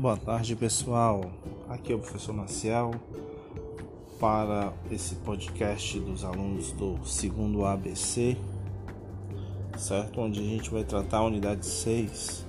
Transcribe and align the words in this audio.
Boa 0.00 0.16
tarde, 0.16 0.56
pessoal. 0.56 1.30
Aqui 1.68 1.92
é 1.92 1.94
o 1.94 1.98
professor 1.98 2.32
Maciel 2.32 2.92
para 4.18 4.72
esse 4.90 5.14
podcast 5.16 6.00
dos 6.00 6.24
alunos 6.24 6.72
do 6.72 6.98
segundo 7.04 7.66
ABC, 7.66 8.34
certo? 9.76 10.22
Onde 10.22 10.40
a 10.40 10.42
gente 10.42 10.70
vai 10.70 10.84
tratar 10.84 11.18
a 11.18 11.24
unidade 11.24 11.66
6 11.66 12.46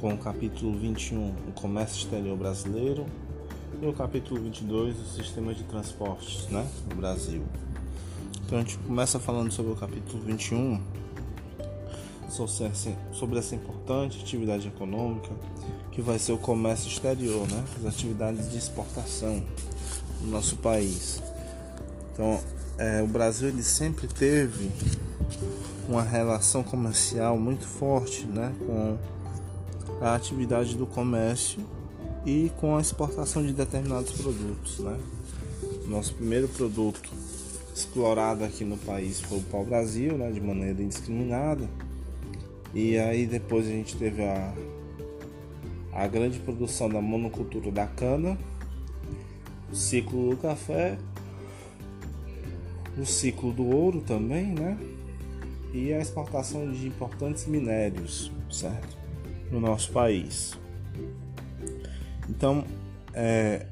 com 0.00 0.14
o 0.14 0.16
capítulo 0.16 0.74
21, 0.78 1.34
o 1.46 1.52
comércio 1.52 1.98
exterior 1.98 2.34
brasileiro, 2.34 3.04
e 3.82 3.86
o 3.86 3.92
capítulo 3.92 4.40
22, 4.40 4.98
o 4.98 5.04
sistema 5.04 5.52
de 5.52 5.64
transportes, 5.64 6.48
né, 6.48 6.66
no 6.88 6.96
Brasil. 6.96 7.42
Então 8.46 8.56
a 8.56 8.62
gente 8.62 8.78
começa 8.78 9.20
falando 9.20 9.52
sobre 9.52 9.70
o 9.70 9.76
capítulo 9.76 10.22
21, 10.22 10.80
sobre 13.12 13.38
essa 13.38 13.54
importante 13.54 14.18
atividade 14.18 14.66
econômica 14.66 15.28
que 15.96 16.02
vai 16.02 16.18
ser 16.18 16.32
o 16.32 16.38
comércio 16.38 16.88
exterior, 16.88 17.48
né? 17.48 17.64
As 17.80 17.86
atividades 17.86 18.50
de 18.50 18.58
exportação 18.58 19.42
no 20.20 20.30
nosso 20.30 20.56
país. 20.56 21.22
Então, 22.12 22.38
é, 22.76 23.02
o 23.02 23.06
Brasil 23.06 23.48
ele 23.48 23.62
sempre 23.62 24.06
teve 24.06 24.70
uma 25.88 26.02
relação 26.02 26.62
comercial 26.62 27.38
muito 27.38 27.66
forte, 27.66 28.26
né, 28.26 28.52
com 28.66 28.98
a 30.02 30.14
atividade 30.14 30.76
do 30.76 30.86
comércio 30.86 31.60
e 32.26 32.52
com 32.58 32.76
a 32.76 32.80
exportação 32.82 33.42
de 33.42 33.54
determinados 33.54 34.12
produtos, 34.12 34.80
né? 34.80 34.98
Nosso 35.86 36.12
primeiro 36.12 36.46
produto 36.46 37.10
explorado 37.74 38.44
aqui 38.44 38.64
no 38.64 38.76
país 38.76 39.22
foi 39.22 39.38
o 39.38 39.42
pau-brasil, 39.44 40.18
né, 40.18 40.30
de 40.30 40.42
maneira 40.42 40.82
indiscriminada. 40.82 41.66
E 42.74 42.98
aí 42.98 43.26
depois 43.26 43.66
a 43.66 43.70
gente 43.70 43.96
teve 43.96 44.22
a 44.22 44.52
a 45.96 46.06
grande 46.06 46.38
produção 46.38 46.90
da 46.90 47.00
monocultura 47.00 47.70
da 47.70 47.86
cana, 47.86 48.38
o 49.72 49.74
ciclo 49.74 50.30
do 50.30 50.36
café, 50.36 50.98
o 52.98 53.06
ciclo 53.06 53.50
do 53.50 53.66
ouro 53.66 54.02
também, 54.02 54.48
né? 54.48 54.78
E 55.72 55.92
a 55.94 55.98
exportação 55.98 56.70
de 56.70 56.86
importantes 56.86 57.46
minérios, 57.46 58.30
certo? 58.50 58.96
No 59.50 59.58
nosso 59.58 59.90
país. 59.90 60.52
Então, 62.28 62.64
é, 63.14 63.66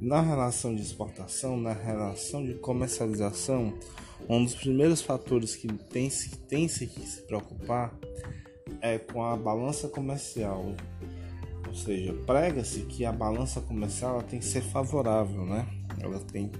na 0.00 0.20
relação 0.20 0.74
de 0.74 0.82
exportação, 0.82 1.56
na 1.56 1.72
relação 1.72 2.44
de 2.44 2.54
comercialização, 2.54 3.72
um 4.28 4.42
dos 4.42 4.54
primeiros 4.54 5.00
fatores 5.00 5.54
que 5.54 5.68
tem 5.68 6.10
se, 6.10 6.36
tem 6.38 6.66
-se 6.66 6.88
que 6.88 7.00
se 7.00 7.22
preocupar 7.22 7.96
é 8.80 8.98
com 8.98 9.24
a 9.24 9.36
balança 9.36 9.88
comercial 9.88 10.74
ou 11.68 11.74
seja, 11.74 12.14
prega-se 12.26 12.80
que 12.80 13.04
a 13.04 13.12
balança 13.12 13.60
comercial 13.60 14.22
tem 14.22 14.38
que 14.38 14.44
ser 14.46 14.62
favorável, 14.62 15.44
né? 15.44 15.66
Ela 16.00 16.18
tem 16.18 16.50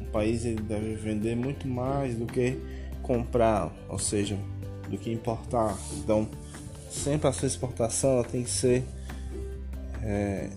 o 0.00 0.04
país 0.06 0.44
ele 0.44 0.60
deve 0.60 0.94
vender 0.94 1.36
muito 1.36 1.66
mais 1.68 2.16
do 2.16 2.26
que 2.26 2.58
comprar, 3.02 3.72
ou 3.88 3.98
seja, 3.98 4.36
do 4.90 4.98
que 4.98 5.12
importar. 5.12 5.76
Então, 5.98 6.28
sempre 6.90 7.28
a 7.28 7.32
sua 7.32 7.46
exportação 7.46 8.10
ela 8.14 8.24
tem 8.24 8.42
que 8.42 8.50
ser 8.50 8.84
é, 10.02 10.50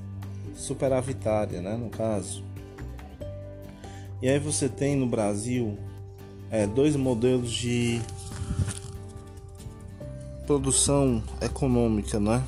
superavitária, 0.56 1.62
né? 1.62 1.76
No 1.76 1.90
caso. 1.90 2.44
E 4.22 4.28
aí 4.28 4.40
você 4.40 4.68
tem 4.68 4.96
no 4.96 5.08
Brasil 5.08 5.78
é, 6.50 6.66
dois 6.66 6.96
modelos 6.96 7.52
de 7.52 8.02
produção 10.48 11.24
econômica, 11.42 12.20
né? 12.20 12.44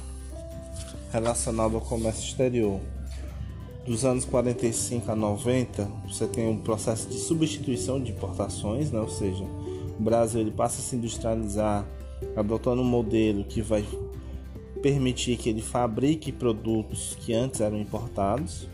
Relacionado 1.12 1.76
ao 1.76 1.81
comércio 1.81 2.23
exterior. 2.23 2.80
Dos 3.86 4.06
anos 4.06 4.26
45 4.26 5.11
a 5.11 5.16
90, 5.16 5.86
você 6.08 6.27
tem 6.27 6.48
um 6.48 6.58
processo 6.58 7.10
de 7.10 7.17
substituição 7.17 8.02
de 8.02 8.11
importações, 8.11 8.92
né? 8.92 8.99
ou 8.99 9.10
seja, 9.10 9.44
o 9.44 10.04
Brasil 10.04 10.39
ele 10.39 10.52
passa 10.52 10.80
a 10.80 10.83
se 10.83 10.95
industrializar, 10.95 11.86
adotando 12.36 12.82
um 12.82 12.86
modelo 12.86 13.44
que 13.44 13.61
vai 13.61 13.83
permitir 14.82 15.38
que 15.38 15.50
ele 15.50 15.61
fabrique 15.61 16.32
produtos 16.32 17.17
que 17.20 17.33
antes 17.33 17.60
eram 17.60 17.80
importados, 17.80 18.67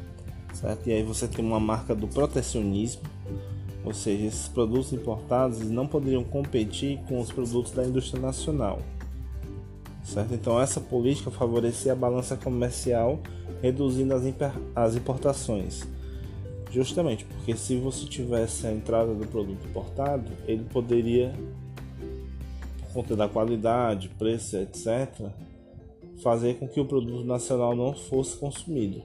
certo? 0.53 0.87
E 0.87 0.93
aí 0.93 1.03
você 1.03 1.27
tem 1.27 1.43
uma 1.43 1.59
marca 1.59 1.95
do 1.95 2.07
protecionismo, 2.07 3.01
ou 3.83 3.93
seja, 3.93 4.25
esses 4.25 4.47
produtos 4.49 4.91
importados 4.91 5.59
não 5.59 5.87
poderiam 5.87 6.23
competir 6.23 6.99
com 7.07 7.19
os 7.19 7.31
produtos 7.31 7.71
da 7.71 7.85
indústria 7.85 8.21
nacional 8.21 8.79
certo? 10.07 10.33
Então 10.33 10.59
essa 10.59 10.79
política 10.79 11.29
favorecia 11.29 11.91
a 11.91 11.95
balança 11.95 12.37
comercial, 12.37 13.19
reduzindo 13.61 14.13
as, 14.13 14.23
as 14.75 14.95
importações. 14.95 15.83
Justamente 16.71 17.25
porque 17.25 17.55
se 17.55 17.75
você 17.77 18.05
tivesse 18.05 18.67
a 18.67 18.71
entrada 18.71 19.13
do 19.13 19.25
produto 19.27 19.65
importado, 19.67 20.31
ele 20.47 20.63
poderia, 20.63 21.33
por 22.79 22.93
conta 22.93 23.15
da 23.15 23.27
qualidade, 23.27 24.09
preço, 24.17 24.57
etc., 24.57 25.29
fazer 26.21 26.55
com 26.55 26.67
que 26.67 26.79
o 26.79 26.85
produto 26.85 27.23
nacional 27.23 27.75
não 27.75 27.93
fosse 27.93 28.35
consumido. 28.37 29.03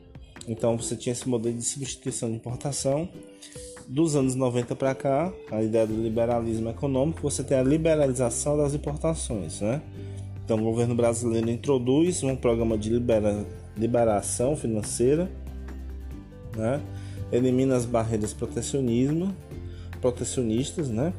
Então 0.49 0.77
você 0.77 0.97
tinha 0.97 1.13
esse 1.13 1.29
modelo 1.29 1.57
de 1.57 1.65
substituição 1.65 2.31
de 2.31 2.37
importação. 2.37 3.09
Dos 3.87 4.17
anos 4.17 4.35
90 4.35 4.75
para 4.75 4.95
cá, 4.95 5.33
a 5.51 5.63
ideia 5.63 5.87
do 5.87 5.95
liberalismo 5.95 6.71
econômico, 6.71 7.21
você 7.21 7.43
tem 7.45 7.59
a 7.59 7.63
liberalização 7.63 8.57
das 8.57 8.75
importações, 8.75 9.61
né? 9.61 9.83
Então, 10.45 10.59
o 10.59 10.63
governo 10.63 10.95
brasileiro 10.95 11.49
introduz 11.51 12.23
um 12.23 12.35
programa 12.35 12.77
de 12.77 12.91
libera, 12.91 13.47
liberação 13.77 14.57
financeira, 14.57 15.31
né? 16.57 16.81
elimina 17.31 17.77
as 17.77 17.87
barreiras 17.87 18.35
protecionismo, 18.35 19.35
protecionistas, 20.01 20.91
né? 20.91 21.13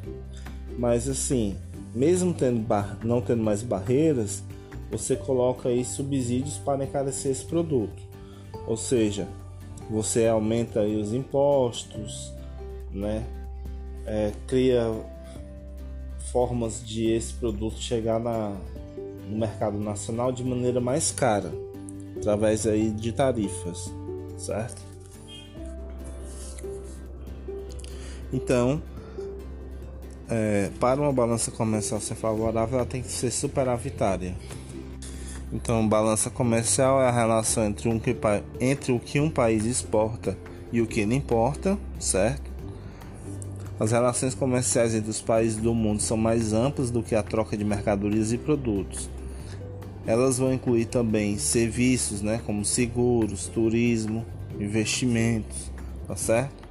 Mas 0.78 1.08
assim, 1.08 1.56
mesmo 1.94 2.32
tendo 2.34 2.64
não 3.02 3.20
tendo 3.20 3.42
mais 3.42 3.62
barreiras, 3.62 4.42
você 4.90 5.16
coloca 5.16 5.68
aí 5.68 5.84
subsídios 5.84 6.58
para 6.58 6.84
encarecer 6.84 7.32
esse 7.32 7.44
produto. 7.44 8.02
Ou 8.66 8.76
seja, 8.76 9.26
você 9.90 10.26
aumenta 10.26 10.80
aí 10.80 10.96
os 10.96 11.12
impostos, 11.12 12.32
né? 12.92 13.24
É, 14.06 14.32
cria 14.46 14.92
formas 16.30 16.86
de 16.86 17.10
esse 17.10 17.32
produto 17.34 17.78
chegar 17.78 18.20
na, 18.20 18.54
no 19.34 19.40
mercado 19.40 19.78
nacional 19.78 20.30
de 20.30 20.44
maneira 20.44 20.80
mais 20.80 21.10
cara, 21.10 21.52
através 22.16 22.66
aí 22.66 22.90
de 22.90 23.12
tarifas, 23.12 23.92
certo? 24.38 24.80
Então, 28.32 28.80
é, 30.30 30.70
para 30.80 31.00
uma 31.00 31.12
balança 31.12 31.50
comercial 31.50 32.00
ser 32.00 32.14
favorável, 32.14 32.78
ela 32.78 32.86
tem 32.86 33.02
que 33.02 33.10
ser 33.10 33.30
superavitária. 33.30 34.34
Então, 35.52 35.86
balança 35.86 36.30
comercial 36.30 37.00
é 37.00 37.08
a 37.08 37.12
relação 37.12 37.64
entre, 37.64 37.88
um 37.88 37.98
que, 37.98 38.16
entre 38.60 38.92
o 38.92 38.98
que 38.98 39.20
um 39.20 39.30
país 39.30 39.64
exporta 39.64 40.36
e 40.72 40.80
o 40.80 40.86
que 40.86 41.00
ele 41.00 41.14
importa, 41.14 41.78
certo? 41.98 42.52
As 43.78 43.90
relações 43.90 44.34
comerciais 44.34 44.94
entre 44.94 45.10
os 45.10 45.20
países 45.20 45.56
do 45.56 45.74
mundo 45.74 46.00
são 46.00 46.16
mais 46.16 46.52
amplas 46.52 46.90
do 46.90 47.02
que 47.02 47.14
a 47.14 47.22
troca 47.22 47.56
de 47.56 47.64
mercadorias 47.64 48.32
e 48.32 48.38
produtos. 48.38 49.08
Elas 50.06 50.38
vão 50.38 50.52
incluir 50.52 50.84
também 50.84 51.38
serviços, 51.38 52.20
né, 52.20 52.40
como 52.44 52.64
seguros, 52.64 53.46
turismo, 53.46 54.24
investimentos, 54.60 55.70
tá 56.06 56.14
certo? 56.14 56.62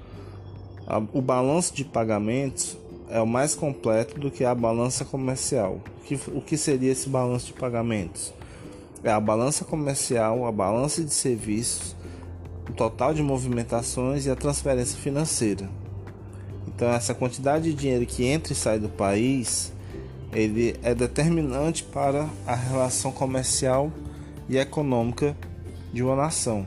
O 1.11 1.21
balanço 1.21 1.73
de 1.73 1.83
pagamentos 1.83 2.77
é 3.09 3.19
o 3.19 3.25
mais 3.25 3.55
completo 3.55 4.19
do 4.19 4.29
que 4.29 4.45
a 4.45 4.53
balança 4.53 5.03
comercial. 5.03 5.81
O 6.33 6.41
que 6.41 6.57
seria 6.57 6.91
esse 6.91 7.09
balanço 7.09 7.47
de 7.47 7.53
pagamentos? 7.53 8.33
É 9.03 9.11
a 9.11 9.19
balança 9.19 9.65
comercial, 9.65 10.45
a 10.45 10.51
balança 10.51 11.03
de 11.03 11.13
serviços, 11.13 11.95
o 12.69 12.73
total 12.73 13.13
de 13.13 13.21
movimentações 13.21 14.25
e 14.25 14.29
a 14.29 14.35
transferência 14.35 14.97
financeira. 14.97 15.69
Então 16.67 16.89
essa 16.89 17.13
quantidade 17.13 17.65
de 17.65 17.73
dinheiro 17.73 18.05
que 18.05 18.25
entra 18.25 18.53
e 18.53 18.55
sai 18.55 18.79
do 18.79 18.89
país, 18.89 19.72
ele 20.33 20.75
é 20.83 20.93
determinante 20.93 21.83
para 21.83 22.29
a 22.45 22.55
relação 22.55 23.11
comercial 23.11 23.91
e 24.49 24.57
econômica 24.57 25.35
de 25.93 26.03
uma 26.03 26.15
nação. 26.15 26.65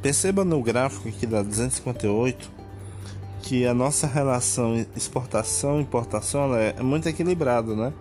Perceba 0.00 0.44
no 0.44 0.62
gráfico 0.62 1.08
aqui 1.08 1.26
da 1.26 1.42
258 1.42 2.50
que 3.42 3.64
a 3.64 3.72
nossa 3.72 4.06
relação 4.06 4.84
exportação 4.96 5.80
importação 5.80 6.56
é 6.56 6.82
muito 6.82 7.08
equilibrada, 7.08 7.76
né? 7.76 7.92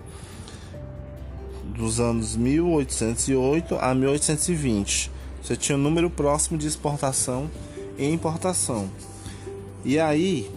Dos 1.76 2.00
anos 2.00 2.36
1808 2.36 3.76
a 3.76 3.94
1820, 3.94 5.12
você 5.42 5.56
tinha 5.56 5.78
um 5.78 5.82
número 5.82 6.10
próximo 6.10 6.58
de 6.58 6.66
exportação 6.66 7.50
e 7.98 8.10
importação. 8.10 8.90
E 9.84 10.00
aí, 10.00 10.52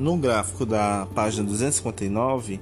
no 0.00 0.16
gráfico 0.16 0.64
da 0.64 1.06
página 1.14 1.46
259, 1.46 2.58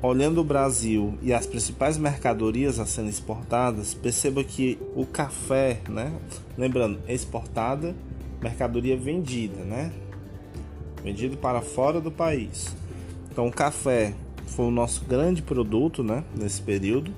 olhando 0.00 0.40
o 0.40 0.44
Brasil 0.44 1.18
e 1.20 1.32
as 1.32 1.44
principais 1.44 1.98
mercadorias 1.98 2.78
a 2.78 2.86
serem 2.86 3.10
exportadas, 3.10 3.92
perceba 3.92 4.44
que 4.44 4.78
o 4.94 5.04
café, 5.04 5.80
né? 5.88 6.12
Lembrando, 6.56 7.00
exportada, 7.08 7.96
mercadoria 8.40 8.96
vendida, 8.96 9.64
né? 9.64 9.92
Vendido 11.02 11.36
para 11.36 11.60
fora 11.60 12.00
do 12.00 12.12
país. 12.12 12.76
Então, 13.32 13.48
o 13.48 13.52
café 13.52 14.14
foi 14.46 14.66
o 14.66 14.70
nosso 14.70 15.04
grande 15.04 15.42
produto, 15.42 16.04
né? 16.04 16.22
Nesse 16.36 16.62
período, 16.62 17.10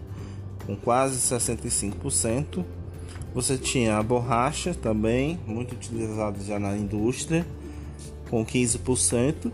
com 0.65 0.75
quase 0.75 1.19
65%. 1.19 2.65
Você 3.35 3.59
tinha 3.59 3.99
a 3.99 4.03
borracha 4.03 4.73
também, 4.73 5.39
muito 5.47 5.75
utilizada 5.75 6.43
já 6.43 6.59
na 6.59 6.75
indústria, 6.75 7.45
com 8.35 8.45
15% 8.45 9.53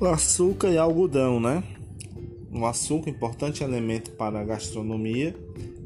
o 0.00 0.06
açúcar 0.06 0.70
e 0.70 0.78
algodão, 0.78 1.38
né? 1.38 1.62
O 2.50 2.64
açúcar, 2.64 3.10
importante 3.10 3.62
elemento 3.62 4.12
para 4.12 4.40
a 4.40 4.44
gastronomia, 4.44 5.36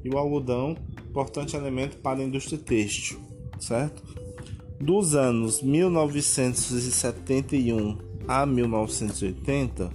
e 0.05 0.09
o 0.09 0.17
algodão, 0.17 0.77
importante 1.11 1.57
elemento 1.57 1.97
para 1.97 2.21
a 2.21 2.23
indústria 2.23 2.57
têxtil, 2.57 3.19
certo? 3.59 4.01
Dos 4.81 5.17
anos 5.17 5.61
1971 5.61 7.99
a 8.29 8.47
1980, 8.47 9.91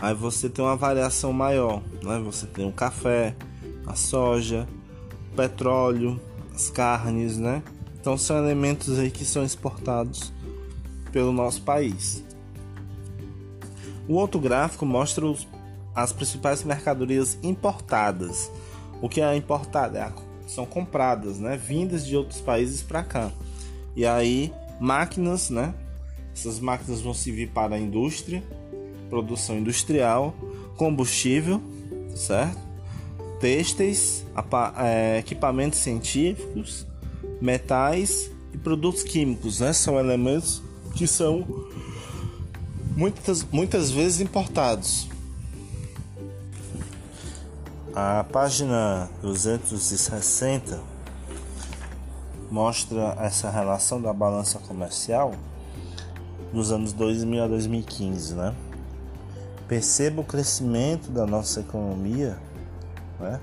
aí 0.00 0.12
você 0.12 0.48
tem 0.48 0.64
uma 0.64 0.74
variação 0.74 1.32
maior, 1.32 1.80
né? 2.02 2.20
Você 2.24 2.48
tem 2.48 2.68
o 2.68 2.72
café, 2.72 3.36
a 3.86 3.94
soja, 3.94 4.66
o 5.32 5.36
petróleo, 5.36 6.20
as 6.52 6.68
carnes, 6.68 7.38
né? 7.38 7.62
Então 8.02 8.18
são 8.18 8.36
elementos 8.36 8.98
aí 8.98 9.12
que 9.12 9.24
são 9.24 9.44
exportados 9.44 10.32
pelo 11.12 11.30
nosso 11.30 11.62
país. 11.62 12.24
O 14.08 14.14
outro 14.14 14.40
gráfico 14.40 14.84
mostra 14.84 15.24
os, 15.24 15.46
as 15.94 16.12
principais 16.12 16.64
mercadorias 16.64 17.38
importadas. 17.44 18.50
O 19.00 19.08
que 19.08 19.20
é 19.20 19.36
importado? 19.36 19.96
É, 19.98 20.12
são 20.48 20.66
compradas, 20.66 21.38
né? 21.38 21.56
Vindas 21.56 22.04
de 22.04 22.16
outros 22.16 22.40
países 22.40 22.82
para 22.82 23.04
cá. 23.04 23.30
E 23.94 24.04
aí, 24.04 24.52
máquinas, 24.80 25.48
né? 25.48 25.72
Essas 26.34 26.58
máquinas 26.58 27.00
vão 27.00 27.14
servir 27.14 27.50
para 27.50 27.76
a 27.76 27.78
indústria, 27.78 28.42
produção 29.08 29.58
industrial, 29.58 30.34
combustível, 30.76 31.62
certo? 32.16 32.58
Têxteis, 33.38 34.26
é, 34.76 35.18
equipamentos 35.18 35.78
científicos, 35.78 36.84
metais 37.42 38.30
e 38.54 38.58
produtos 38.58 39.02
químicos, 39.02 39.58
né? 39.58 39.72
São 39.72 39.98
elementos 39.98 40.62
que 40.94 41.08
são 41.08 41.44
muitas, 42.96 43.42
muitas 43.42 43.90
vezes 43.90 44.20
importados. 44.20 45.08
A 47.94 48.24
página 48.24 49.10
260 49.20 50.80
mostra 52.48 53.16
essa 53.18 53.50
relação 53.50 54.00
da 54.00 54.12
balança 54.12 54.58
comercial 54.60 55.34
dos 56.52 56.70
anos 56.70 56.92
2000 56.92 57.42
a 57.42 57.48
2015, 57.48 58.34
né? 58.34 58.54
Perceba 59.66 60.20
o 60.20 60.24
crescimento 60.24 61.10
da 61.10 61.26
nossa 61.26 61.60
economia, 61.60 62.38
né? 63.18 63.40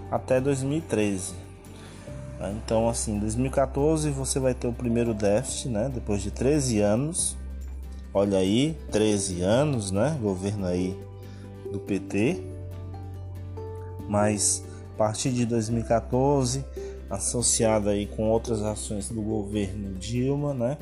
até 0.09 0.39
2013. 0.39 1.33
Né? 2.39 2.55
Então, 2.63 2.89
assim, 2.89 3.15
em 3.15 3.19
2014 3.19 4.09
você 4.09 4.39
vai 4.39 4.53
ter 4.53 4.67
o 4.67 4.73
primeiro 4.73 5.13
déficit, 5.13 5.69
né? 5.69 5.91
Depois 5.93 6.21
de 6.21 6.31
13 6.31 6.79
anos. 6.79 7.37
Olha 8.13 8.39
aí, 8.39 8.77
13 8.91 9.41
anos, 9.41 9.91
né? 9.91 10.17
Governo 10.21 10.65
aí 10.65 10.97
do 11.71 11.79
PT. 11.79 12.41
Mas 14.07 14.63
a 14.95 14.97
partir 14.97 15.31
de 15.31 15.45
2014, 15.45 16.65
associado 17.09 17.89
aí 17.89 18.07
com 18.07 18.29
outras 18.29 18.61
ações 18.61 19.09
do 19.09 19.21
governo 19.21 19.93
Dilma, 19.95 20.53
né? 20.53 20.77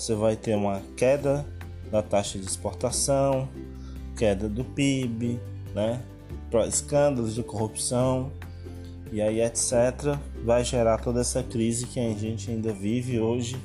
Você 0.00 0.14
vai 0.14 0.34
ter 0.34 0.56
uma 0.56 0.80
queda 0.96 1.46
da 1.90 2.02
taxa 2.02 2.38
de 2.38 2.46
exportação, 2.46 3.46
queda 4.16 4.48
do 4.48 4.64
PIB, 4.64 5.38
né? 5.74 6.02
escândalos 6.66 7.34
de 7.34 7.42
corrupção 7.42 8.32
e 9.12 9.20
aí 9.20 9.42
etc. 9.42 10.18
Vai 10.42 10.64
gerar 10.64 10.98
toda 10.98 11.20
essa 11.20 11.42
crise 11.42 11.86
que 11.86 12.00
a 12.00 12.14
gente 12.14 12.50
ainda 12.50 12.72
vive 12.72 13.20
hoje 13.20 13.60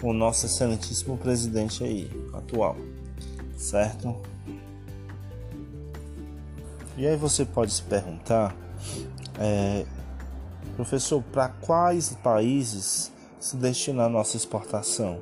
com 0.00 0.08
o 0.08 0.12
nosso 0.14 0.46
excelentíssimo 0.46 1.18
presidente 1.18 1.84
aí, 1.84 2.10
atual, 2.32 2.78
certo? 3.54 4.16
E 6.96 7.06
aí 7.06 7.16
você 7.16 7.44
pode 7.44 7.70
se 7.74 7.82
perguntar, 7.82 8.56
é, 9.38 9.84
professor, 10.74 11.22
para 11.22 11.48
quais 11.48 12.16
países 12.22 13.12
se 13.38 13.56
destina 13.58 14.04
a 14.04 14.08
nossa 14.08 14.38
exportação? 14.38 15.20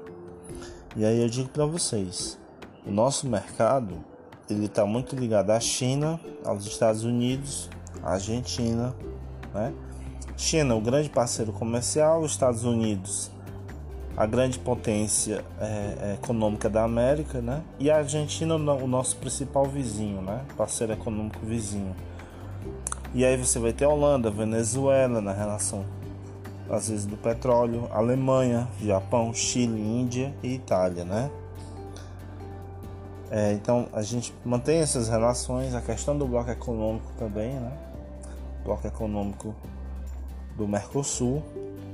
E 0.99 1.05
aí 1.05 1.23
eu 1.23 1.29
digo 1.29 1.49
para 1.49 1.65
vocês, 1.65 2.37
o 2.85 2.91
nosso 2.91 3.29
mercado 3.29 4.05
ele 4.51 4.67
está 4.67 4.85
muito 4.85 5.15
ligado 5.15 5.51
à 5.51 5.61
China, 5.61 6.19
aos 6.45 6.67
Estados 6.67 7.05
Unidos, 7.05 7.71
à 8.03 8.15
Argentina, 8.15 8.93
né? 9.55 9.73
China, 10.37 10.75
o 10.75 10.81
grande 10.81 11.09
parceiro 11.09 11.53
comercial, 11.53 12.21
os 12.21 12.33
Estados 12.33 12.65
Unidos, 12.65 13.31
a 14.17 14.27
grande 14.27 14.59
potência 14.59 15.45
é, 15.61 15.67
é, 16.01 16.15
econômica 16.15 16.69
da 16.69 16.83
América, 16.83 17.41
né? 17.41 17.63
E 17.79 17.93
a 17.93 17.99
Argentina, 17.99 18.57
o 18.57 18.87
nosso 18.89 19.19
principal 19.19 19.67
vizinho, 19.67 20.21
né? 20.21 20.45
Parceiro 20.57 20.95
econômico 20.95 21.39
vizinho. 21.47 21.95
E 23.15 23.25
aí 23.25 23.37
você 23.37 23.61
vai 23.61 23.73
ter 23.73 23.87
Holanda, 23.87 24.33
Venezuela 24.33 25.21
na 25.21 25.33
relação 25.33 25.85
às 26.71 26.89
vezes 26.89 27.07
do 27.07 27.17
petróleo, 27.17 27.89
Alemanha, 27.91 28.69
Japão, 28.81 29.33
Chile, 29.33 29.81
Índia 29.81 30.35
e 30.43 30.55
Itália, 30.55 31.05
né? 31.05 31.31
É, 33.31 33.53
então 33.53 33.89
a 33.93 34.03
gente 34.03 34.35
mantém 34.45 34.79
essas 34.79 35.09
relações, 35.09 35.75
a 35.75 35.81
questão 35.81 36.17
do 36.17 36.27
bloco 36.27 36.51
econômico 36.51 37.11
também, 37.19 37.55
né? 37.55 37.73
O 38.61 38.65
bloco 38.65 38.87
econômico 38.87 39.55
do 40.57 40.67
Mercosul 40.67 41.43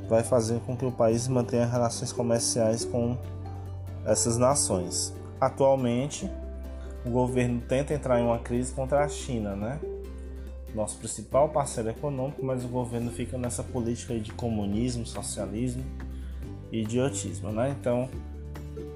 vai 0.09 0.23
fazer 0.23 0.61
com 0.61 0.77
que 0.77 0.85
o 0.85 0.93
país 0.93 1.27
mantenha 1.29 1.67
relações 1.67 2.13
comerciais 2.13 2.85
com 2.85 3.17
essas 4.05 4.37
nações. 4.37 5.13
Atualmente, 5.41 6.31
o 7.05 7.11
governo 7.11 7.61
tenta 7.61 7.95
entrar 7.95 8.21
em 8.21 8.25
uma 8.25 8.39
crise 8.39 8.73
contra 8.73 9.05
a 9.05 9.09
China, 9.09 9.57
né? 9.57 9.79
Nosso 10.75 10.99
principal 10.99 11.49
parceiro 11.49 11.91
econômico, 11.91 12.45
mas 12.45 12.65
o 12.65 12.69
governo 12.69 13.11
fica 13.11 13.39
nessa 13.39 13.63
política 13.63 14.19
de 14.19 14.33
comunismo, 14.33 15.07
socialismo 15.07 15.85
e 16.73 16.83
idiotismo, 16.83 17.51
né? 17.53 17.75
Então, 17.79 18.09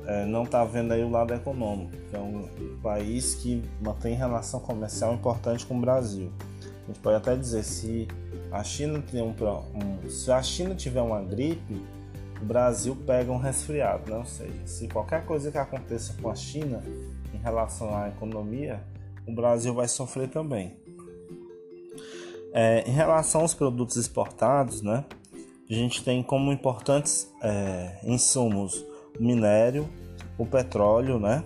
é, 0.06 0.24
não 0.24 0.42
está 0.42 0.64
vendo 0.64 0.92
aí 0.92 1.04
o 1.04 1.10
lado 1.10 1.32
econômico, 1.32 1.92
que 2.10 2.16
é 2.16 2.18
um 2.18 2.48
país 2.82 3.34
que 3.36 3.62
mantém 3.80 4.14
relação 4.14 4.58
comercial 4.58 5.14
importante 5.14 5.64
com 5.64 5.76
o 5.76 5.80
Brasil. 5.80 6.32
A 6.62 6.86
gente 6.88 7.00
pode 7.00 7.16
até 7.16 7.36
dizer 7.36 7.62
se 7.62 8.08
a 8.50 8.64
China 8.64 9.02
tem 9.02 9.22
um, 9.22 9.34
um 9.74 10.10
se 10.10 10.32
a 10.32 10.42
China 10.42 10.74
tiver 10.74 11.02
uma 11.02 11.20
gripe, 11.20 11.80
o 12.40 12.44
Brasil 12.44 12.96
pega 13.06 13.30
um 13.30 13.36
resfriado, 13.36 14.10
né? 14.10 14.24
Seja, 14.24 14.66
se 14.66 14.88
qualquer 14.88 15.24
coisa 15.24 15.50
que 15.52 15.58
aconteça 15.58 16.14
com 16.20 16.30
a 16.30 16.34
China 16.34 16.82
em 17.34 17.38
relação 17.38 17.94
à 17.94 18.08
economia, 18.08 18.80
o 19.26 19.32
Brasil 19.34 19.74
vai 19.74 19.86
sofrer 19.88 20.28
também. 20.28 20.76
É, 22.52 22.88
em 22.88 22.92
relação 22.92 23.42
aos 23.42 23.54
produtos 23.54 23.96
exportados, 23.96 24.82
né, 24.82 25.04
a 25.70 25.74
gente 25.74 26.02
tem 26.02 26.22
como 26.22 26.52
importantes 26.52 27.30
é, 27.42 27.98
insumos 28.04 28.84
o 29.18 29.22
minério, 29.22 29.88
o 30.38 30.46
petróleo, 30.46 31.18
né, 31.18 31.44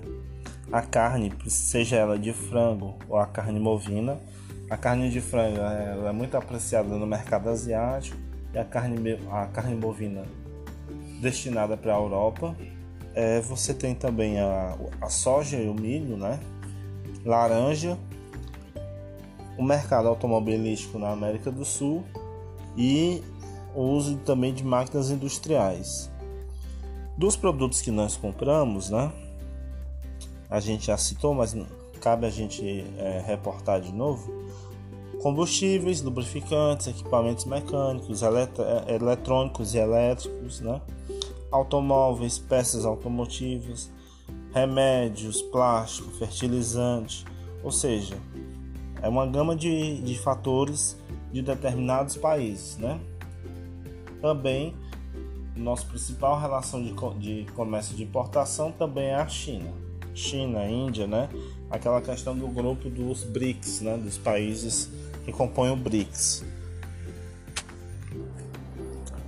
a 0.70 0.82
carne, 0.82 1.32
seja 1.46 1.96
ela 1.96 2.18
de 2.18 2.32
frango 2.32 2.96
ou 3.08 3.18
a 3.18 3.26
carne 3.26 3.58
movina, 3.58 4.18
A 4.70 4.76
carne 4.78 5.10
de 5.10 5.20
frango 5.20 5.58
é 5.60 6.12
muito 6.12 6.34
apreciada 6.34 6.88
no 6.96 7.06
mercado 7.06 7.50
asiático 7.50 8.16
e 8.54 8.58
a 8.58 8.64
carne, 8.64 9.18
a 9.30 9.46
carne 9.46 9.76
bovina 9.76 10.22
destinada 11.20 11.76
para 11.76 11.92
a 11.94 11.98
Europa. 11.98 12.56
É, 13.14 13.40
você 13.42 13.74
tem 13.74 13.94
também 13.94 14.40
a, 14.40 14.74
a 15.02 15.10
soja 15.10 15.58
e 15.58 15.68
o 15.68 15.74
milho, 15.74 16.16
né? 16.16 16.40
laranja, 17.24 17.98
o 19.56 19.62
mercado 19.62 20.08
automobilístico 20.08 20.98
na 20.98 21.10
América 21.10 21.50
do 21.50 21.64
Sul 21.64 22.04
e 22.76 23.22
o 23.74 23.82
uso 23.82 24.16
também 24.18 24.52
de 24.52 24.64
máquinas 24.64 25.10
industriais. 25.10 26.10
Dos 27.16 27.36
produtos 27.36 27.82
que 27.82 27.90
nós 27.90 28.16
compramos, 28.16 28.90
né? 28.90 29.12
A 30.48 30.60
gente 30.60 30.86
já 30.86 30.96
citou, 30.96 31.34
mas 31.34 31.56
cabe 32.00 32.26
a 32.26 32.30
gente 32.30 32.84
é, 32.98 33.22
reportar 33.24 33.80
de 33.80 33.92
novo. 33.92 34.32
Combustíveis, 35.22 36.02
lubrificantes, 36.02 36.88
equipamentos 36.88 37.44
mecânicos, 37.44 38.22
é, 38.22 38.94
eletrônicos 38.94 39.74
e 39.74 39.78
elétricos, 39.78 40.60
né? 40.60 40.80
Automóveis, 41.50 42.38
peças 42.38 42.84
automotivas, 42.84 43.90
remédios, 44.52 45.42
plástico, 45.42 46.10
fertilizante, 46.12 47.24
ou 47.62 47.70
seja, 47.70 48.16
é 49.02 49.08
uma 49.08 49.26
gama 49.26 49.54
de, 49.56 50.00
de 50.00 50.18
fatores 50.18 50.96
de 51.32 51.42
determinados 51.42 52.16
países, 52.16 52.78
né? 52.78 53.00
Também 54.20 54.74
nossa 55.56 55.84
principal 55.86 56.40
relação 56.40 56.82
de, 56.82 56.94
de 57.18 57.52
comércio 57.52 57.94
de 57.94 58.04
importação 58.04 58.72
também 58.72 59.06
é 59.06 59.16
a 59.16 59.28
China. 59.28 59.70
China, 60.14 60.66
Índia, 60.66 61.06
né? 61.06 61.28
Aquela 61.70 62.00
questão 62.00 62.36
do 62.36 62.46
grupo 62.48 62.88
dos 62.88 63.24
BRICS, 63.24 63.80
né? 63.80 63.96
Dos 63.96 64.18
países 64.18 64.90
que 65.24 65.32
compõem 65.32 65.72
o 65.72 65.76
BRICS. 65.76 66.44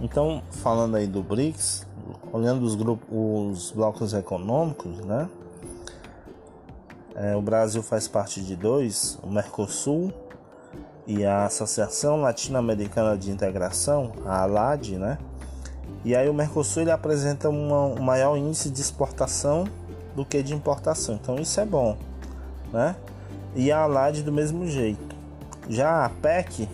Então, 0.00 0.42
falando 0.50 0.96
aí 0.96 1.06
do 1.06 1.22
BRICS, 1.22 1.86
olhando 2.32 2.64
os 2.64 2.74
grupos, 2.74 3.08
os 3.10 3.70
blocos 3.70 4.12
econômicos, 4.12 4.98
né? 5.00 5.28
É, 7.14 7.36
o 7.36 7.40
Brasil 7.40 7.82
faz 7.82 8.08
parte 8.08 8.40
de 8.40 8.56
dois, 8.56 9.18
o 9.22 9.28
Mercosul 9.28 10.12
e 11.06 11.24
a 11.24 11.44
Associação 11.44 12.20
Latino-Americana 12.20 13.16
de 13.16 13.30
Integração, 13.30 14.12
a 14.24 14.42
ALAD, 14.42 14.98
né? 14.98 15.18
E 16.04 16.16
aí 16.16 16.28
o 16.28 16.34
Mercosul 16.34 16.82
ele 16.82 16.90
apresenta 16.90 17.48
um 17.48 18.02
maior 18.02 18.36
índice 18.36 18.68
de 18.68 18.80
exportação 18.80 19.64
do 20.16 20.24
que 20.24 20.42
de 20.42 20.54
importação, 20.54 21.14
então 21.14 21.36
isso 21.36 21.60
é 21.60 21.64
bom, 21.64 21.96
né? 22.72 22.96
E 23.54 23.70
a 23.70 23.82
ALAD 23.82 24.22
do 24.22 24.32
mesmo 24.32 24.66
jeito. 24.66 25.14
Já 25.68 26.04
a 26.04 26.08
PEC 26.08 26.68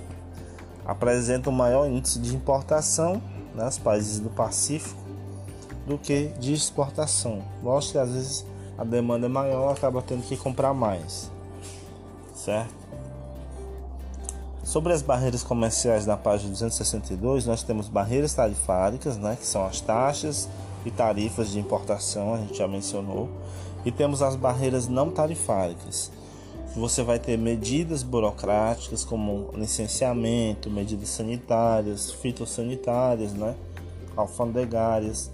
apresenta 0.84 1.50
um 1.50 1.52
maior 1.52 1.86
índice 1.86 2.18
de 2.18 2.34
importação 2.34 3.22
nos 3.54 3.76
né, 3.76 3.84
países 3.84 4.18
do 4.18 4.30
Pacífico 4.30 4.98
do 5.86 5.98
que 5.98 6.28
de 6.38 6.52
exportação. 6.52 7.42
Lógico 7.62 7.92
que 7.92 7.98
às 7.98 8.10
vezes 8.10 8.46
a 8.80 8.84
demanda 8.84 9.26
é 9.26 9.28
maior, 9.28 9.72
acaba 9.72 10.00
tendo 10.00 10.22
que 10.22 10.38
comprar 10.38 10.72
mais, 10.72 11.30
certo? 12.34 12.72
Sobre 14.64 14.94
as 14.94 15.02
barreiras 15.02 15.42
comerciais 15.42 16.06
na 16.06 16.16
página 16.16 16.50
262, 16.50 17.44
nós 17.44 17.62
temos 17.62 17.88
barreiras 17.88 18.32
tarifárias, 18.32 19.18
né, 19.18 19.36
que 19.38 19.46
são 19.46 19.66
as 19.66 19.82
taxas 19.82 20.48
e 20.86 20.90
tarifas 20.90 21.50
de 21.50 21.60
importação, 21.60 22.32
a 22.32 22.38
gente 22.38 22.56
já 22.56 22.66
mencionou, 22.66 23.28
e 23.84 23.92
temos 23.92 24.22
as 24.22 24.34
barreiras 24.34 24.88
não 24.88 25.10
tarifárias. 25.10 26.10
Você 26.74 27.02
vai 27.02 27.18
ter 27.18 27.36
medidas 27.36 28.02
burocráticas 28.02 29.04
como 29.04 29.50
licenciamento, 29.52 30.70
medidas 30.70 31.10
sanitárias, 31.10 32.10
fitossanitárias, 32.12 33.34
né, 33.34 33.54
alfandegárias, 34.16 35.30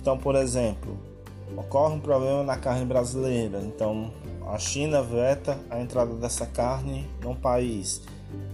então, 0.00 0.16
por 0.16 0.34
exemplo, 0.34 1.07
ocorre 1.56 1.94
um 1.94 2.00
problema 2.00 2.42
na 2.42 2.56
carne 2.56 2.84
brasileira, 2.84 3.60
então 3.60 4.12
a 4.46 4.58
China 4.58 5.02
veta 5.02 5.58
a 5.68 5.80
entrada 5.80 6.14
dessa 6.14 6.46
carne 6.46 7.06
no 7.22 7.34
país. 7.34 8.02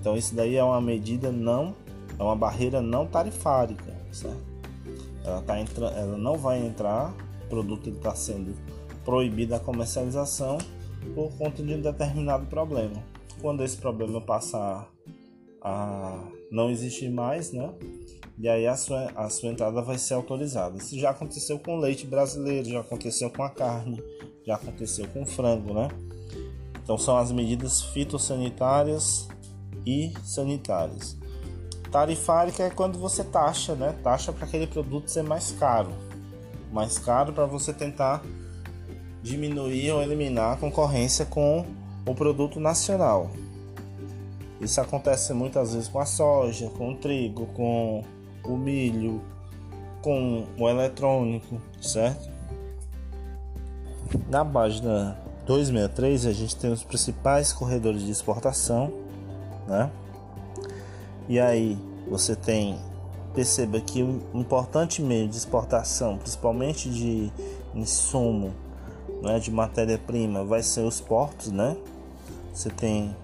Então, 0.00 0.16
isso 0.16 0.34
daí 0.34 0.56
é 0.56 0.64
uma 0.64 0.80
medida 0.80 1.30
não, 1.30 1.74
é 2.18 2.22
uma 2.22 2.36
barreira 2.36 2.80
não 2.80 3.06
tarifária, 3.06 3.76
certo? 4.12 4.54
Ela, 5.24 5.40
tá 5.42 5.58
entra, 5.58 5.86
ela 5.86 6.18
não 6.18 6.36
vai 6.36 6.64
entrar, 6.64 7.14
o 7.44 7.48
produto 7.48 7.88
está 7.88 8.14
sendo 8.14 8.54
proibido 9.04 9.54
a 9.54 9.60
comercialização 9.60 10.58
por 11.14 11.30
conta 11.36 11.62
de 11.62 11.74
um 11.74 11.80
determinado 11.80 12.46
problema. 12.46 13.02
Quando 13.40 13.62
esse 13.62 13.76
problema 13.76 14.20
passar 14.20 14.88
a 15.62 16.22
não 16.50 16.70
existir 16.70 17.10
mais, 17.10 17.52
né? 17.52 17.72
E 18.38 18.48
aí 18.48 18.66
a 18.66 18.76
sua, 18.76 19.10
a 19.14 19.28
sua 19.30 19.50
entrada 19.50 19.80
vai 19.80 19.96
ser 19.96 20.14
autorizada. 20.14 20.76
Isso 20.76 20.98
já 20.98 21.10
aconteceu 21.10 21.58
com 21.58 21.76
o 21.76 21.80
leite 21.80 22.06
brasileiro, 22.06 22.68
já 22.68 22.80
aconteceu 22.80 23.30
com 23.30 23.42
a 23.42 23.50
carne, 23.50 24.02
já 24.44 24.56
aconteceu 24.56 25.06
com 25.08 25.22
o 25.22 25.26
frango, 25.26 25.72
né? 25.72 25.88
Então 26.82 26.98
são 26.98 27.16
as 27.16 27.30
medidas 27.30 27.82
fitossanitárias 27.82 29.28
e 29.86 30.12
sanitárias. 30.22 31.16
Tarifárica 31.90 32.64
é 32.64 32.70
quando 32.70 32.98
você 32.98 33.22
taxa, 33.22 33.74
né? 33.74 33.94
Taxa 34.02 34.32
para 34.32 34.46
aquele 34.46 34.66
produto 34.66 35.08
ser 35.08 35.22
mais 35.22 35.52
caro. 35.52 35.92
Mais 36.72 36.98
caro 36.98 37.32
para 37.32 37.46
você 37.46 37.72
tentar 37.72 38.22
diminuir 39.22 39.92
ou 39.92 40.02
eliminar 40.02 40.54
a 40.54 40.56
concorrência 40.56 41.24
com 41.24 41.64
o 42.04 42.14
produto 42.14 42.58
nacional. 42.58 43.30
Isso 44.60 44.80
acontece 44.80 45.32
muitas 45.32 45.72
vezes 45.72 45.88
com 45.88 46.00
a 46.00 46.06
soja, 46.06 46.68
com 46.70 46.92
o 46.92 46.96
trigo, 46.96 47.46
com 47.54 48.02
o 48.44 48.56
milho, 48.56 49.20
com 50.02 50.46
o 50.58 50.68
eletrônico, 50.68 51.60
certo? 51.80 52.28
Na 54.28 54.44
página 54.44 55.16
263 55.46 56.26
a 56.26 56.32
gente 56.32 56.56
tem 56.56 56.70
os 56.70 56.82
principais 56.82 57.52
corredores 57.52 58.02
de 58.02 58.10
exportação, 58.10 58.92
né? 59.66 59.90
E 61.28 61.40
aí 61.40 61.78
você 62.08 62.36
tem, 62.36 62.78
perceba 63.34 63.80
que 63.80 64.02
um 64.02 64.20
importante 64.34 65.00
meio 65.02 65.26
de 65.26 65.36
exportação, 65.36 66.18
principalmente 66.18 66.90
de 66.90 67.32
insumo, 67.74 68.52
né, 69.22 69.38
de 69.38 69.50
matéria-prima, 69.50 70.44
vai 70.44 70.62
ser 70.62 70.82
os 70.82 71.00
portos, 71.00 71.50
né? 71.50 71.76
Você 72.52 72.68
tem 72.68 73.16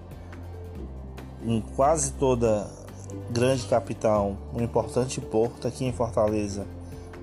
em 1.45 1.61
quase 1.75 2.13
toda 2.13 2.67
grande 3.29 3.65
capital, 3.65 4.35
um 4.53 4.61
importante 4.61 5.19
porto 5.21 5.67
aqui 5.67 5.85
em 5.85 5.91
Fortaleza. 5.91 6.65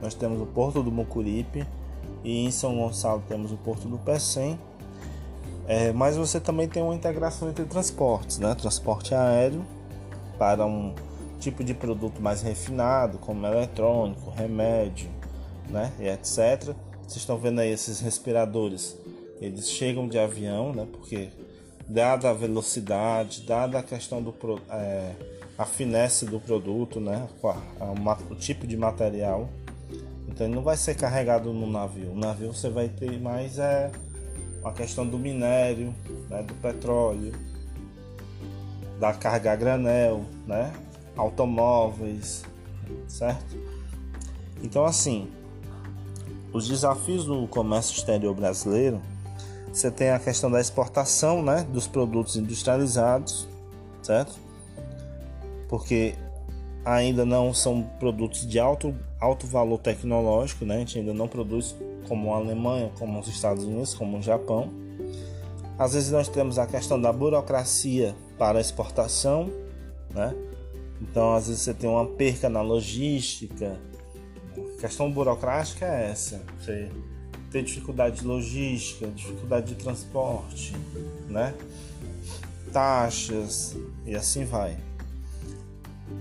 Nós 0.01 0.15
temos 0.15 0.41
o 0.41 0.47
Porto 0.47 0.83
do 0.83 0.91
Mucuripe 0.91 1.67
e 2.23 2.45
em 2.45 2.51
São 2.51 2.77
Gonçalo 2.77 3.23
temos 3.29 3.53
o 3.53 3.57
Porto 3.57 3.89
do 3.89 3.99
Pecém. 3.99 4.59
É, 5.67 5.93
mas 5.93 6.17
você 6.17 6.41
também 6.41 6.69
tem 6.69 6.83
uma 6.83 6.95
integração 6.95 7.49
entre 7.51 7.65
transportes, 7.65 8.39
né? 8.39 8.55
Transporte 8.55 9.15
aéreo 9.15 9.65
para 10.39 10.65
um 10.65 10.95
tipo 11.39 11.63
de 11.63 11.75
produto 11.75 12.23
mais 12.23 12.41
refinado, 12.43 13.19
como 13.19 13.47
eletrônico, 13.47 14.31
remédio, 14.31 15.11
né? 15.69 15.93
E 15.99 16.09
etc. 16.09 16.75
Vocês 17.03 17.17
estão 17.17 17.37
vendo 17.37 17.61
aí 17.61 17.71
esses 17.71 18.01
respiradores? 18.01 18.97
Eles 19.41 19.69
chegam 19.69 20.09
de 20.09 20.19
avião, 20.19 20.73
né? 20.73 20.87
Porque 20.91 21.29
dada 21.87 22.31
a 22.31 22.33
velocidade, 22.33 23.43
dada 23.43 23.79
a 23.79 23.83
questão 23.83 24.23
do 24.23 24.35
é, 24.71 25.13
a 25.59 25.65
finesse 25.65 26.25
do 26.25 26.39
produto, 26.39 27.01
né? 27.01 27.27
o 28.31 28.35
tipo 28.37 28.65
de 28.65 28.77
material. 28.77 29.51
Então 30.29 30.47
ele 30.47 30.55
não 30.55 30.63
vai 30.63 30.77
ser 30.77 30.95
carregado 30.95 31.53
no 31.53 31.67
navio. 31.67 32.15
No 32.15 32.21
navio 32.21 32.55
você 32.55 32.71
vai 32.71 32.89
ter 32.89 33.21
mais 33.21 33.59
é, 33.59 33.91
a 34.65 34.71
questão 34.71 35.05
do 35.05 35.19
minério, 35.19 35.93
né? 36.31 36.45
do 36.45 36.55
petróleo, 36.55 37.33
da 39.01 39.13
carga 39.13 39.53
a 39.53 39.57
granel, 39.57 40.25
né? 40.47 40.73
automóveis, 41.17 42.45
certo? 43.09 43.57
Então 44.63 44.85
assim, 44.85 45.29
os 46.53 46.69
desafios 46.69 47.25
do 47.25 47.49
comércio 47.49 47.97
exterior 47.97 48.33
brasileiro, 48.33 49.03
você 49.73 49.91
tem 49.91 50.11
a 50.11 50.21
questão 50.21 50.51
da 50.51 50.61
exportação, 50.61 51.43
né, 51.43 51.67
dos 51.71 51.87
produtos 51.87 52.37
industrializados, 52.37 53.49
certo? 54.03 54.48
Porque 55.69 56.15
ainda 56.85 57.25
não 57.25 57.53
são 57.53 57.83
produtos 57.99 58.47
de 58.47 58.59
alto, 58.59 58.95
alto 59.21 59.47
valor 59.47 59.79
tecnológico, 59.79 60.65
né? 60.65 60.77
a 60.77 60.79
gente 60.79 60.99
ainda 60.99 61.13
não 61.13 61.29
produz 61.29 61.77
como 62.09 62.33
a 62.33 62.39
Alemanha, 62.39 62.91
como 62.99 63.19
os 63.21 63.29
Estados 63.29 63.65
Unidos, 63.65 63.95
como 63.95 64.19
o 64.19 64.23
Japão. 64.23 64.71
Às 65.79 65.93
vezes 65.93 66.11
nós 66.11 66.29
temos 66.29 66.59
a 66.59 66.67
questão 66.67 67.01
da 67.01 67.13
burocracia 67.13 68.17
para 68.37 68.61
exportação, 68.61 69.51
né? 70.13 70.35
Então 71.01 71.35
às 71.35 71.47
vezes 71.47 71.63
você 71.63 71.75
tem 71.75 71.89
uma 71.89 72.05
perca 72.05 72.49
na 72.49 72.61
logística. 72.63 73.79
A 74.57 74.81
questão 74.81 75.11
burocrática 75.13 75.87
é 75.87 76.11
essa. 76.11 76.43
Você 76.59 76.91
tem 77.53 77.63
dificuldade 77.63 78.21
de 78.21 78.27
logística, 78.27 79.07
dificuldade 79.09 79.67
de 79.67 79.75
transporte, 79.77 80.75
né? 81.29 81.55
taxas 82.73 83.77
e 84.07 84.15
assim 84.15 84.45
vai. 84.45 84.77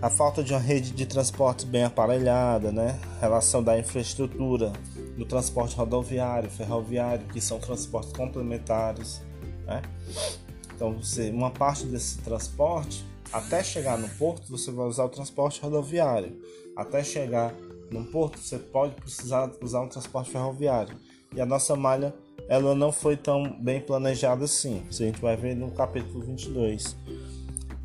A 0.01 0.09
falta 0.09 0.43
de 0.43 0.53
uma 0.53 0.59
rede 0.59 0.91
de 0.91 1.05
transportes 1.05 1.65
bem 1.65 1.83
aparelhada, 1.83 2.71
né? 2.71 2.99
Relação 3.19 3.63
da 3.63 3.77
infraestrutura 3.79 4.71
do 5.17 5.25
transporte 5.25 5.75
rodoviário, 5.75 6.49
ferroviário, 6.49 7.25
que 7.27 7.41
são 7.41 7.59
transportes 7.59 8.13
complementares, 8.13 9.21
né? 9.65 9.81
Então, 10.75 10.93
você, 10.93 11.31
uma 11.31 11.49
parte 11.49 11.85
desse 11.85 12.19
transporte, 12.19 13.03
até 13.33 13.63
chegar 13.63 13.97
no 13.97 14.07
porto, 14.09 14.47
você 14.49 14.71
vai 14.71 14.85
usar 14.85 15.05
o 15.05 15.09
transporte 15.09 15.59
rodoviário. 15.59 16.39
Até 16.75 17.03
chegar 17.03 17.53
no 17.91 18.05
porto, 18.05 18.37
você 18.37 18.59
pode 18.59 18.93
precisar 18.95 19.51
usar 19.61 19.81
um 19.81 19.87
transporte 19.87 20.29
ferroviário. 20.29 20.95
E 21.35 21.41
a 21.41 21.45
nossa 21.45 21.75
malha, 21.75 22.13
ela 22.47 22.75
não 22.75 22.91
foi 22.91 23.17
tão 23.17 23.59
bem 23.59 23.81
planejada 23.81 24.45
assim. 24.45 24.83
Isso 24.89 25.03
a 25.03 25.05
gente 25.07 25.19
vai 25.19 25.35
ver 25.35 25.55
no 25.55 25.71
capítulo 25.71 26.21
22. 26.21 26.95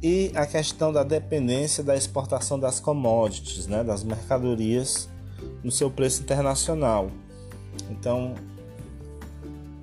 E 0.02 0.32
a 0.34 0.44
questão 0.44 0.92
da 0.92 1.04
dependência 1.04 1.84
da 1.84 1.94
exportação 1.94 2.58
das 2.58 2.80
commodities, 2.80 3.68
né, 3.68 3.84
das 3.84 4.02
mercadorias 4.02 5.08
no 5.62 5.70
seu 5.70 5.90
preço 5.90 6.22
internacional. 6.22 7.10
Então, 7.88 8.34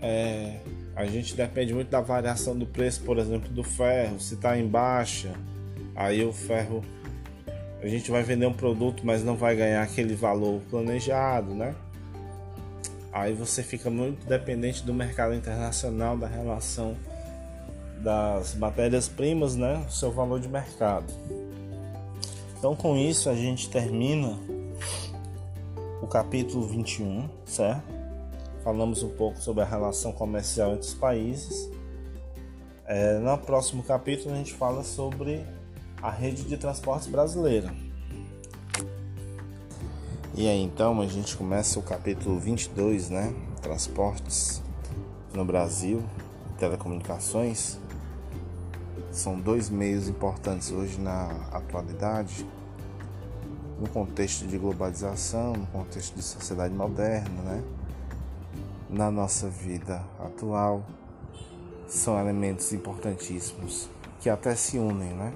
é, 0.01 0.59
a 0.93 1.05
gente 1.05 1.35
depende 1.35 1.73
muito 1.73 1.89
da 1.89 2.01
variação 2.01 2.57
do 2.57 2.65
preço, 2.65 3.01
por 3.03 3.17
exemplo, 3.17 3.49
do 3.49 3.63
ferro. 3.63 4.19
Se 4.19 4.33
está 4.33 4.57
em 4.57 4.67
baixa, 4.67 5.31
aí 5.95 6.25
o 6.25 6.33
ferro 6.33 6.83
a 7.81 7.87
gente 7.87 8.11
vai 8.11 8.21
vender 8.21 8.45
um 8.45 8.53
produto, 8.53 9.05
mas 9.05 9.23
não 9.23 9.37
vai 9.37 9.55
ganhar 9.55 9.81
aquele 9.81 10.13
valor 10.13 10.61
planejado, 10.69 11.53
né? 11.53 11.73
Aí 13.11 13.33
você 13.33 13.63
fica 13.63 13.89
muito 13.89 14.27
dependente 14.27 14.83
do 14.83 14.93
mercado 14.93 15.33
internacional, 15.33 16.17
da 16.17 16.27
relação 16.27 16.95
das 18.01 18.55
matérias-primas, 18.55 19.55
né? 19.55 19.85
O 19.87 19.91
seu 19.91 20.11
valor 20.11 20.39
de 20.39 20.47
mercado. 20.47 21.11
Então, 22.57 22.75
com 22.75 22.97
isso, 22.97 23.29
a 23.29 23.35
gente 23.35 23.69
termina 23.69 24.37
o 26.01 26.07
capítulo 26.07 26.67
21, 26.67 27.29
certo? 27.45 27.99
falamos 28.63 29.01
um 29.01 29.09
pouco 29.09 29.41
sobre 29.41 29.63
a 29.63 29.65
relação 29.65 30.11
comercial 30.11 30.73
entre 30.73 30.87
os 30.87 30.93
países. 30.93 31.69
É, 32.85 33.17
no 33.17 33.37
próximo 33.37 33.83
capítulo 33.83 34.33
a 34.33 34.37
gente 34.37 34.53
fala 34.53 34.83
sobre 34.83 35.43
a 36.01 36.09
rede 36.09 36.43
de 36.43 36.57
transportes 36.57 37.07
brasileira. 37.07 37.73
E 40.35 40.47
aí 40.47 40.61
então 40.61 41.01
a 41.01 41.07
gente 41.07 41.35
começa 41.35 41.79
o 41.79 41.81
capítulo 41.81 42.39
22, 42.39 43.09
né? 43.09 43.33
Transportes 43.61 44.61
no 45.33 45.43
Brasil, 45.43 46.03
telecomunicações. 46.57 47.79
São 49.11 49.39
dois 49.39 49.69
meios 49.69 50.07
importantes 50.07 50.71
hoje 50.71 50.99
na 50.99 51.29
atualidade, 51.51 52.45
no 53.79 53.87
contexto 53.89 54.45
de 54.45 54.57
globalização, 54.57 55.53
no 55.53 55.67
contexto 55.67 56.15
de 56.15 56.21
sociedade 56.21 56.73
moderna, 56.73 57.41
né? 57.41 57.63
na 58.89 59.11
nossa 59.11 59.47
vida 59.47 60.03
atual 60.19 60.83
são 61.87 62.19
elementos 62.19 62.73
importantíssimos 62.73 63.87
que 64.19 64.29
até 64.29 64.55
se 64.55 64.79
unem, 64.79 65.13
né? 65.13 65.31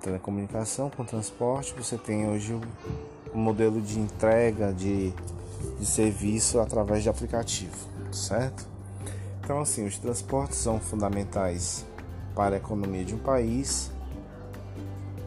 Telecomunicação 0.00 0.90
com 0.90 1.04
transporte, 1.04 1.74
você 1.74 1.96
tem 1.96 2.28
hoje 2.28 2.58
o 3.32 3.38
modelo 3.38 3.80
de 3.80 3.98
entrega 3.98 4.72
de, 4.72 5.12
de 5.78 5.86
serviço 5.86 6.60
através 6.60 7.02
de 7.02 7.08
aplicativo, 7.08 7.76
certo? 8.12 8.68
Então, 9.42 9.60
assim, 9.60 9.86
os 9.86 9.98
transportes 9.98 10.58
são 10.58 10.78
fundamentais 10.78 11.85
para 12.36 12.54
a 12.54 12.58
economia 12.58 13.04
de 13.04 13.14
um 13.14 13.18
país, 13.18 13.90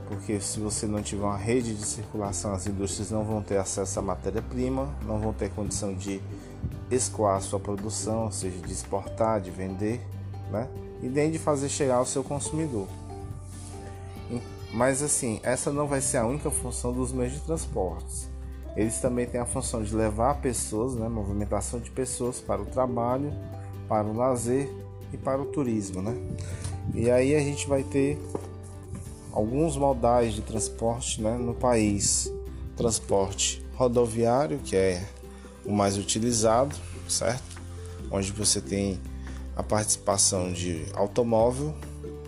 porque 0.08 0.40
se 0.40 0.60
você 0.60 0.86
não 0.86 1.02
tiver 1.02 1.26
uma 1.26 1.36
rede 1.36 1.76
de 1.76 1.84
circulação, 1.84 2.54
as 2.54 2.68
indústrias 2.68 3.10
não 3.10 3.26
vão 3.26 3.42
ter 3.42 3.58
acesso 3.58 4.00
à 4.00 4.02
matéria-prima, 4.02 4.88
não 5.06 5.20
vão 5.20 5.34
ter 5.34 5.50
condição 5.50 5.94
de 5.94 6.22
escoar 6.90 7.42
sua 7.42 7.60
produção, 7.60 8.26
ou 8.26 8.32
seja, 8.32 8.58
de 8.60 8.72
exportar, 8.72 9.42
de 9.42 9.52
vender, 9.52 10.00
né? 10.52 10.68
E 11.02 11.08
nem 11.08 11.32
de 11.32 11.40
fazer 11.40 11.68
chegar 11.68 11.96
ao 11.96 12.06
seu 12.06 12.24
consumidor. 12.24 12.88
Mas 14.74 15.02
assim, 15.02 15.40
essa 15.44 15.72
não 15.72 15.88
vai 15.88 16.02
ser 16.02 16.18
a 16.18 16.26
única 16.26 16.52
função 16.52 16.94
dos 16.94 17.12
meios 17.12 17.34
de 17.34 17.40
transportes. 17.40 18.30
Eles 18.76 19.00
também 19.00 19.26
têm 19.26 19.42
a 19.42 19.46
função 19.46 19.82
de 19.82 19.96
levar 19.96 20.42
pessoas, 20.42 20.94
né, 20.94 21.10
movimentação 21.10 21.80
de 21.80 21.90
pessoas 21.90 22.40
para 22.40 22.62
o 22.62 22.66
trabalho, 22.66 23.34
para 23.88 24.08
o 24.08 24.16
lazer 24.16 24.70
e 25.12 25.18
para 25.18 25.42
o 25.42 25.46
turismo, 25.46 26.02
né? 26.02 26.16
E 26.94 27.10
aí 27.10 27.36
a 27.36 27.40
gente 27.40 27.68
vai 27.68 27.84
ter 27.84 28.20
alguns 29.32 29.78
modais 29.78 30.34
de 30.34 30.42
transporte, 30.42 31.22
né, 31.22 31.38
no 31.38 31.54
país. 31.54 32.32
Transporte 32.76 33.64
rodoviário, 33.76 34.60
que 34.60 34.76
é 34.76 35.06
o 35.66 35.72
mais 35.72 35.98
utilizado, 35.98 36.76
certo? 37.08 37.60
Onde 38.12 38.32
você 38.32 38.60
tem 38.60 39.00
a 39.56 39.64
participação 39.64 40.52
de 40.52 40.86
automóvel, 40.94 41.76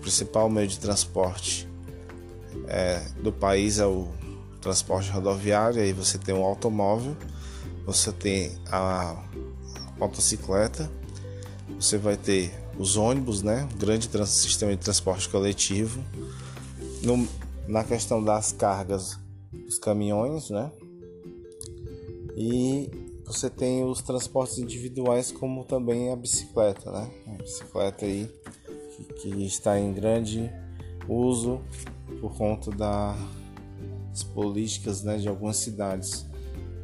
principal 0.01 0.49
meio 0.49 0.67
de 0.67 0.79
transporte 0.79 1.67
é, 2.67 3.01
do 3.21 3.31
país 3.31 3.79
é 3.79 3.85
o 3.85 4.07
transporte 4.61 5.09
rodoviário, 5.09 5.81
aí 5.81 5.91
você 5.91 6.17
tem 6.17 6.35
o 6.35 6.43
automóvel, 6.43 7.15
você 7.85 8.11
tem 8.11 8.57
a 8.71 9.23
motocicleta, 9.97 10.89
você 11.79 11.97
vai 11.97 12.15
ter 12.15 12.53
os 12.77 12.97
ônibus, 12.97 13.41
né? 13.41 13.67
grande 13.77 14.09
sistema 14.27 14.71
de 14.71 14.77
transporte 14.77 15.29
coletivo. 15.29 16.03
No, 17.03 17.27
na 17.67 17.83
questão 17.83 18.23
das 18.23 18.51
cargas, 18.51 19.17
os 19.67 19.79
caminhões, 19.79 20.49
né? 20.49 20.71
E 22.35 22.89
você 23.25 23.49
tem 23.49 23.83
os 23.83 24.01
transportes 24.01 24.57
individuais 24.57 25.31
como 25.31 25.63
também 25.63 26.11
a 26.11 26.15
bicicleta, 26.15 26.91
né? 26.91 27.09
A 27.27 27.41
bicicleta 27.41 28.05
aí 28.05 28.29
que, 28.95 29.03
que 29.13 29.45
está 29.45 29.79
em 29.79 29.93
grande 29.93 30.51
uso 31.07 31.61
por 32.19 32.35
conta 32.35 32.71
das 32.71 34.23
políticas 34.33 35.03
né, 35.03 35.17
de 35.17 35.27
algumas 35.27 35.57
cidades 35.57 36.25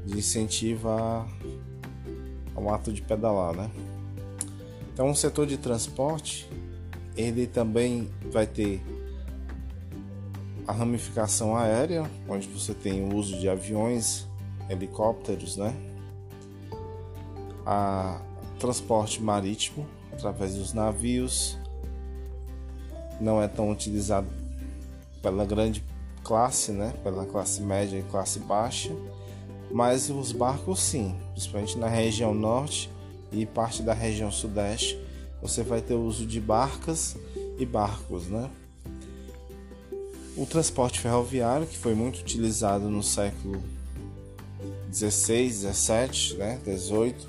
de 0.06 0.18
incentivo 0.18 0.90
ao 2.56 2.70
ato 2.74 2.92
de 2.92 3.02
pedalar, 3.02 3.56
né? 3.56 3.70
Então 4.98 5.12
o 5.12 5.16
setor 5.16 5.46
de 5.46 5.58
transporte 5.60 6.50
ele 7.16 7.46
também 7.46 8.10
vai 8.32 8.48
ter 8.48 8.82
a 10.68 10.72
ramificação 10.72 11.56
aérea, 11.56 12.10
onde 12.28 12.48
você 12.48 12.74
tem 12.74 13.04
o 13.04 13.16
uso 13.16 13.38
de 13.38 13.48
aviões, 13.48 14.26
helicópteros, 14.68 15.56
né? 15.56 15.72
a 17.64 18.20
transporte 18.58 19.22
marítimo 19.22 19.86
através 20.12 20.56
dos 20.56 20.74
navios. 20.74 21.60
Não 23.22 23.40
é 23.40 23.48
tão 23.48 23.70
utilizado 23.70 24.28
pela 25.22 25.46
grande 25.46 25.86
classe, 26.24 26.72
né? 26.72 26.92
Pela 27.04 27.24
classe 27.24 27.62
média 27.62 28.00
e 28.00 28.02
classe 28.02 28.40
baixa, 28.40 28.96
mas 29.72 30.10
os 30.10 30.32
barcos 30.32 30.80
sim, 30.80 31.16
principalmente 31.34 31.78
na 31.78 31.88
região 31.88 32.34
norte 32.34 32.97
e 33.32 33.46
parte 33.46 33.82
da 33.82 33.94
região 33.94 34.32
sudeste, 34.32 35.00
você 35.42 35.64
vai 35.64 35.82
ter 35.82 35.94
o 35.94 36.02
uso 36.02 36.26
de 36.26 36.40
barcas 36.40 37.16
e 37.58 37.66
barcos, 37.66 38.28
né? 38.28 38.50
O 40.36 40.46
transporte 40.46 41.00
ferroviário, 41.00 41.66
que 41.66 41.78
foi 41.78 41.96
muito 41.96 42.20
utilizado 42.20 42.90
no 42.90 43.02
século 43.02 43.62
16, 44.90 45.62
17, 45.62 46.36
né, 46.36 46.60
18, 46.64 47.28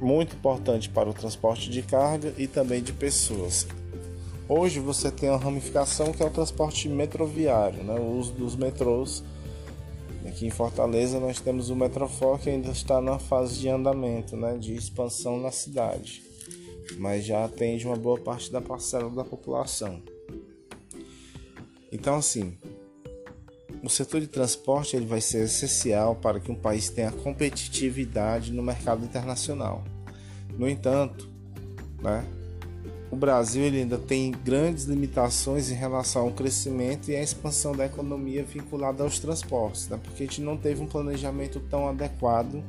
muito 0.00 0.36
importante 0.36 0.88
para 0.88 1.08
o 1.08 1.14
transporte 1.14 1.70
de 1.70 1.82
carga 1.82 2.32
e 2.38 2.46
também 2.46 2.82
de 2.82 2.92
pessoas. 2.92 3.66
Hoje 4.48 4.80
você 4.80 5.10
tem 5.10 5.28
uma 5.28 5.38
ramificação 5.38 6.12
que 6.12 6.22
é 6.22 6.26
o 6.26 6.30
transporte 6.30 6.88
metroviário, 6.88 7.82
né? 7.84 7.94
o 7.94 8.18
uso 8.18 8.32
dos 8.32 8.56
metrôs. 8.56 9.22
Aqui 10.38 10.46
em 10.46 10.50
Fortaleza 10.50 11.18
nós 11.18 11.40
temos 11.40 11.68
o 11.68 11.74
Metrofor 11.74 12.38
que 12.38 12.48
ainda 12.48 12.70
está 12.70 13.00
na 13.00 13.18
fase 13.18 13.58
de 13.58 13.68
andamento, 13.68 14.36
né? 14.36 14.56
de 14.56 14.72
expansão 14.72 15.40
na 15.40 15.50
cidade, 15.50 16.22
mas 16.96 17.24
já 17.24 17.44
atende 17.44 17.84
uma 17.84 17.96
boa 17.96 18.20
parte 18.20 18.52
da 18.52 18.60
parcela 18.60 19.10
da 19.10 19.24
população. 19.24 20.00
Então 21.90 22.14
assim, 22.14 22.56
o 23.82 23.88
setor 23.88 24.20
de 24.20 24.28
transporte 24.28 24.94
ele 24.94 25.06
vai 25.06 25.20
ser 25.20 25.42
essencial 25.46 26.14
para 26.14 26.38
que 26.38 26.52
um 26.52 26.54
país 26.54 26.88
tenha 26.88 27.10
competitividade 27.10 28.52
no 28.52 28.62
mercado 28.62 29.04
internacional. 29.04 29.82
No 30.56 30.68
entanto, 30.68 31.28
né, 32.00 32.24
o 33.10 33.16
Brasil 33.16 33.64
ainda 33.64 33.96
tem 33.96 34.32
grandes 34.32 34.84
limitações 34.84 35.70
em 35.70 35.74
relação 35.74 36.22
ao 36.22 36.30
crescimento 36.30 37.10
e 37.10 37.16
à 37.16 37.22
expansão 37.22 37.74
da 37.74 37.86
economia 37.86 38.44
vinculada 38.44 39.02
aos 39.02 39.18
transportes, 39.18 39.88
né, 39.88 39.98
porque 40.02 40.22
a 40.22 40.26
gente 40.26 40.42
não 40.42 40.56
teve 40.56 40.82
um 40.82 40.86
planejamento 40.86 41.58
tão 41.70 41.88
adequado 41.88 42.62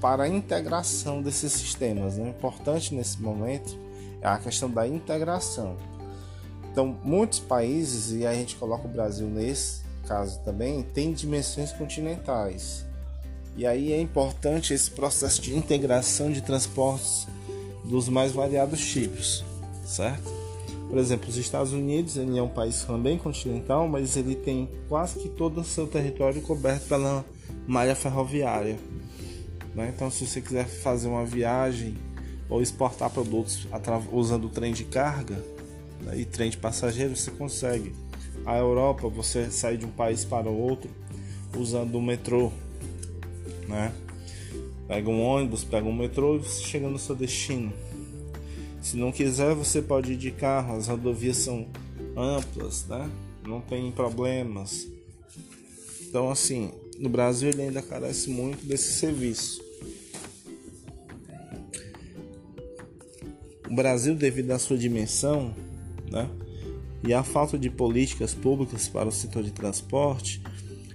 para 0.00 0.24
a 0.24 0.28
integração 0.28 1.22
desses 1.22 1.52
sistemas. 1.52 2.16
Né? 2.16 2.24
O 2.24 2.28
importante 2.30 2.92
nesse 2.92 3.22
momento 3.22 3.78
é 4.20 4.26
a 4.26 4.36
questão 4.38 4.68
da 4.68 4.86
integração. 4.86 5.76
Então, 6.72 6.98
muitos 7.04 7.38
países, 7.38 8.12
e 8.12 8.26
a 8.26 8.34
gente 8.34 8.56
coloca 8.56 8.88
o 8.88 8.90
Brasil 8.90 9.28
nesse 9.28 9.82
caso 10.08 10.40
também, 10.40 10.82
tem 10.82 11.12
dimensões 11.12 11.70
continentais. 11.70 12.84
E 13.56 13.66
aí 13.66 13.92
é 13.92 14.00
importante 14.00 14.74
esse 14.74 14.90
processo 14.90 15.40
de 15.40 15.54
integração 15.54 16.32
de 16.32 16.40
transportes 16.40 17.28
dos 17.92 18.08
mais 18.08 18.32
variados 18.32 18.80
tipos, 18.80 19.44
certo? 19.84 20.32
Por 20.88 20.96
exemplo, 20.96 21.28
os 21.28 21.36
Estados 21.36 21.74
Unidos 21.74 22.16
ele 22.16 22.38
é 22.38 22.42
um 22.42 22.48
país 22.48 22.82
também 22.84 23.18
continental, 23.18 23.86
mas 23.86 24.16
ele 24.16 24.34
tem 24.34 24.66
quase 24.88 25.18
que 25.18 25.28
todo 25.28 25.60
o 25.60 25.64
seu 25.64 25.86
território 25.86 26.40
coberto 26.40 26.88
pela 26.88 27.22
malha 27.66 27.94
ferroviária. 27.94 28.78
Né? 29.74 29.92
Então, 29.94 30.10
se 30.10 30.26
você 30.26 30.40
quiser 30.40 30.66
fazer 30.66 31.06
uma 31.06 31.26
viagem 31.26 31.94
ou 32.48 32.62
exportar 32.62 33.10
produtos 33.10 33.68
usando 34.10 34.46
o 34.46 34.48
trem 34.48 34.72
de 34.72 34.84
carga 34.84 35.36
né, 36.00 36.16
e 36.16 36.24
trem 36.24 36.48
de 36.48 36.56
passageiro, 36.56 37.14
você 37.14 37.30
consegue. 37.30 37.94
A 38.46 38.56
Europa, 38.56 39.06
você 39.06 39.50
sai 39.50 39.76
de 39.76 39.84
um 39.84 39.90
país 39.90 40.24
para 40.24 40.48
o 40.48 40.58
outro 40.58 40.90
usando 41.54 41.96
o 41.96 42.02
metrô, 42.02 42.50
né? 43.68 43.92
Pega 44.92 45.08
um 45.08 45.22
ônibus, 45.22 45.64
pega 45.64 45.88
um 45.88 45.96
metrô 45.96 46.36
e 46.36 46.40
você 46.40 46.64
chega 46.64 46.86
no 46.86 46.98
seu 46.98 47.14
destino. 47.14 47.72
Se 48.82 48.94
não 48.94 49.10
quiser, 49.10 49.54
você 49.54 49.80
pode 49.80 50.12
ir 50.12 50.16
de 50.18 50.30
carro, 50.30 50.76
as 50.76 50.86
rodovias 50.86 51.38
são 51.38 51.66
amplas, 52.14 52.84
né? 52.86 53.10
Não 53.42 53.62
tem 53.62 53.90
problemas. 53.90 54.86
Então, 56.02 56.30
assim, 56.30 56.72
no 56.98 57.08
Brasil 57.08 57.48
ele 57.48 57.62
ainda 57.62 57.80
carece 57.80 58.28
muito 58.28 58.66
desse 58.66 58.92
serviço. 58.92 59.64
O 63.70 63.74
Brasil, 63.74 64.14
devido 64.14 64.50
à 64.50 64.58
sua 64.58 64.76
dimensão, 64.76 65.54
né? 66.10 66.28
E 67.02 67.14
a 67.14 67.22
falta 67.22 67.58
de 67.58 67.70
políticas 67.70 68.34
públicas 68.34 68.88
para 68.88 69.08
o 69.08 69.12
setor 69.12 69.42
de 69.42 69.52
transporte, 69.52 70.42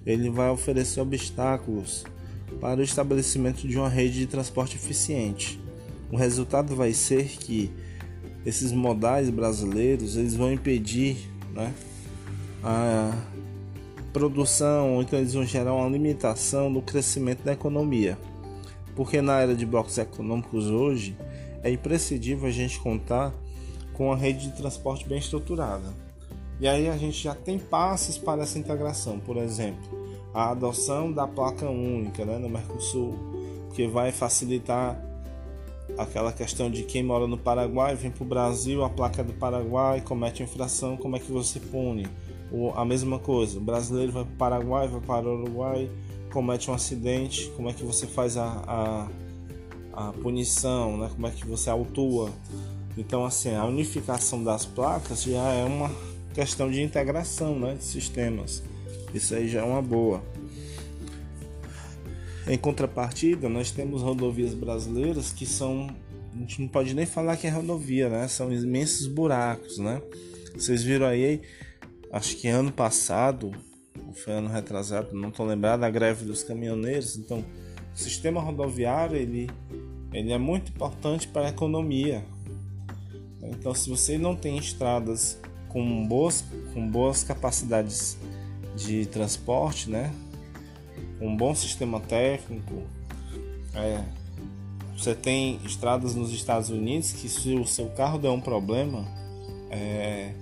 ele 0.05 0.29
vai 0.29 0.51
oferecer 0.51 1.01
obstáculos 1.01 2.05
para 2.59 2.79
o 2.79 2.83
estabelecimento 2.83 3.67
de 3.67 3.77
uma 3.77 3.89
rede 3.89 4.19
de 4.19 4.27
transporte 4.27 4.75
eficiente. 4.75 5.59
O 6.11 6.17
resultado 6.17 6.75
vai 6.75 6.93
ser 6.93 7.27
que 7.27 7.71
esses 8.45 8.71
modais 8.71 9.29
brasileiros 9.29 10.15
eles 10.15 10.33
vão 10.33 10.51
impedir 10.51 11.17
né, 11.53 11.73
a 12.63 13.11
produção, 14.13 15.01
então 15.01 15.19
eles 15.19 15.33
vão 15.33 15.45
gerar 15.45 15.73
uma 15.73 15.89
limitação 15.89 16.69
no 16.69 16.81
crescimento 16.81 17.43
da 17.43 17.53
economia. 17.53 18.17
Porque 18.95 19.21
na 19.21 19.39
era 19.39 19.55
de 19.55 19.65
blocos 19.65 19.97
econômicos 19.97 20.67
hoje 20.67 21.15
é 21.61 21.69
imprescindível 21.69 22.47
a 22.47 22.51
gente 22.51 22.79
contar 22.79 23.33
com 23.93 24.07
uma 24.07 24.15
rede 24.15 24.49
de 24.49 24.57
transporte 24.57 25.07
bem 25.07 25.19
estruturada. 25.19 25.93
E 26.59 26.67
aí 26.67 26.89
a 26.89 26.97
gente 26.97 27.21
já 27.21 27.35
tem 27.35 27.59
passos 27.59 28.17
para 28.17 28.41
essa 28.43 28.57
integração, 28.57 29.19
por 29.19 29.37
exemplo, 29.37 30.06
a 30.33 30.51
adoção 30.51 31.11
da 31.11 31.27
placa 31.27 31.69
única 31.69 32.25
né, 32.25 32.37
no 32.37 32.49
Mercosul, 32.49 33.17
que 33.73 33.87
vai 33.87 34.11
facilitar 34.11 35.01
aquela 35.97 36.31
questão 36.31 36.69
de 36.69 36.83
quem 36.83 37.03
mora 37.03 37.27
no 37.27 37.37
Paraguai 37.37 37.95
vem 37.95 38.11
para 38.11 38.23
o 38.23 38.27
Brasil, 38.27 38.83
a 38.83 38.89
placa 38.89 39.23
do 39.23 39.33
Paraguai 39.33 40.01
comete 40.01 40.43
infração, 40.43 40.97
como 40.97 41.15
é 41.15 41.19
que 41.19 41.31
você 41.31 41.59
pune? 41.59 42.07
Ou 42.51 42.73
a 42.73 42.85
mesma 42.85 43.19
coisa, 43.19 43.57
o 43.57 43.61
brasileiro 43.61 44.11
vai 44.11 44.23
para 44.23 44.33
o 44.33 44.37
Paraguai, 44.37 44.87
vai 44.87 45.01
para 45.01 45.27
o 45.27 45.41
Uruguai, 45.41 45.89
comete 46.31 46.69
um 46.69 46.73
acidente, 46.73 47.51
como 47.55 47.69
é 47.69 47.73
que 47.73 47.83
você 47.83 48.05
faz 48.07 48.37
a, 48.37 48.63
a, 48.67 49.07
a 49.93 50.13
punição, 50.13 50.97
né? 50.97 51.09
como 51.13 51.27
é 51.27 51.31
que 51.31 51.45
você 51.45 51.69
autua? 51.69 52.29
Então, 52.97 53.25
assim, 53.25 53.55
a 53.55 53.65
unificação 53.65 54.43
das 54.43 54.65
placas 54.65 55.23
já 55.23 55.53
é 55.53 55.63
uma 55.63 55.91
questão 56.33 56.69
de 56.69 56.81
integração 56.81 57.59
né, 57.59 57.75
de 57.75 57.83
sistemas. 57.83 58.63
Isso 59.13 59.33
aí 59.33 59.47
já 59.47 59.61
é 59.61 59.63
uma 59.63 59.81
boa. 59.81 60.23
Em 62.47 62.57
contrapartida, 62.57 63.49
nós 63.49 63.71
temos 63.71 64.01
rodovias 64.01 64.53
brasileiras 64.53 65.31
que 65.31 65.45
são. 65.45 65.89
A 66.33 66.39
gente 66.39 66.61
não 66.61 66.67
pode 66.67 66.93
nem 66.93 67.05
falar 67.05 67.35
que 67.35 67.47
é 67.47 67.49
rodovia, 67.49 68.09
né? 68.09 68.27
São 68.27 68.51
imensos 68.51 69.07
buracos, 69.07 69.77
né? 69.77 70.01
Vocês 70.55 70.83
viram 70.83 71.07
aí, 71.07 71.41
acho 72.11 72.37
que 72.37 72.47
ano 72.47 72.71
passado, 72.71 73.51
foi 74.13 74.33
ano 74.33 74.49
retrasado, 74.49 75.13
não 75.13 75.29
estou 75.29 75.45
lembrado, 75.45 75.83
a 75.83 75.89
greve 75.89 76.25
dos 76.25 76.43
caminhoneiros. 76.43 77.17
Então, 77.17 77.43
o 77.93 77.97
sistema 77.97 78.39
rodoviário 78.39 79.17
ele, 79.17 79.49
ele 80.13 80.31
é 80.31 80.37
muito 80.37 80.71
importante 80.71 81.27
para 81.27 81.47
a 81.47 81.49
economia. 81.49 82.23
Então, 83.41 83.73
se 83.73 83.89
você 83.89 84.17
não 84.17 84.35
tem 84.35 84.57
estradas 84.57 85.39
com 85.69 86.07
boas, 86.07 86.43
com 86.73 86.87
boas 86.89 87.23
capacidades 87.23 88.17
de 88.77 89.05
transporte, 89.07 89.89
né? 89.89 90.13
um 91.19 91.35
bom 91.35 91.53
sistema 91.53 91.99
técnico. 91.99 92.83
É, 93.73 94.03
você 94.95 95.13
tem 95.13 95.59
estradas 95.65 96.15
nos 96.15 96.31
Estados 96.31 96.69
Unidos 96.69 97.11
que 97.11 97.29
se 97.29 97.55
o 97.55 97.65
seu 97.65 97.87
carro 97.89 98.17
der 98.17 98.29
um 98.29 98.41
problema, 98.41 99.05
é, 99.69 100.33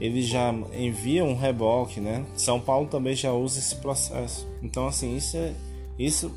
ele 0.00 0.22
já 0.22 0.52
envia 0.74 1.24
um 1.24 1.36
reboque, 1.36 2.00
né? 2.00 2.24
São 2.36 2.60
Paulo 2.60 2.88
também 2.88 3.14
já 3.14 3.32
usa 3.32 3.58
esse 3.58 3.76
processo. 3.76 4.48
Então 4.62 4.86
assim 4.86 5.16
isso 5.16 5.36
é, 5.36 5.52
isso 5.98 6.32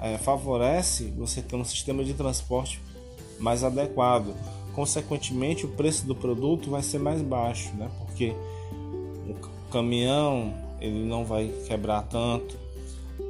é, 0.00 0.18
favorece 0.18 1.12
você 1.16 1.42
ter 1.42 1.56
um 1.56 1.64
sistema 1.64 2.04
de 2.04 2.14
transporte 2.14 2.80
mais 3.38 3.64
adequado. 3.64 4.34
Consequentemente, 4.74 5.66
o 5.66 5.70
preço 5.70 6.06
do 6.06 6.14
produto 6.14 6.70
vai 6.70 6.82
ser 6.82 7.00
mais 7.00 7.20
baixo, 7.20 7.74
né? 7.74 7.90
Porque 7.98 8.32
o 9.28 9.34
caminhão 9.72 10.54
ele 10.80 11.04
não 11.04 11.24
vai 11.24 11.52
quebrar 11.66 12.02
tanto, 12.02 12.56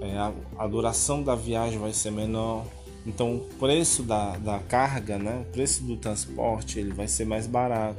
é, 0.01 0.33
a, 0.59 0.67
duração 0.67 1.23
da 1.23 1.35
viagem 1.35 1.79
vai 1.79 1.93
ser 1.93 2.11
menor. 2.11 2.65
Então 3.07 3.37
o 3.37 3.41
preço 3.59 4.03
da, 4.03 4.37
da 4.37 4.59
carga, 4.59 5.19
né, 5.19 5.45
o 5.49 5.53
preço 5.53 5.83
do 5.83 5.97
transporte 5.97 6.79
ele 6.79 6.93
vai 6.93 7.09
ser 7.09 7.25
mais 7.25 7.47
barato. 7.47 7.99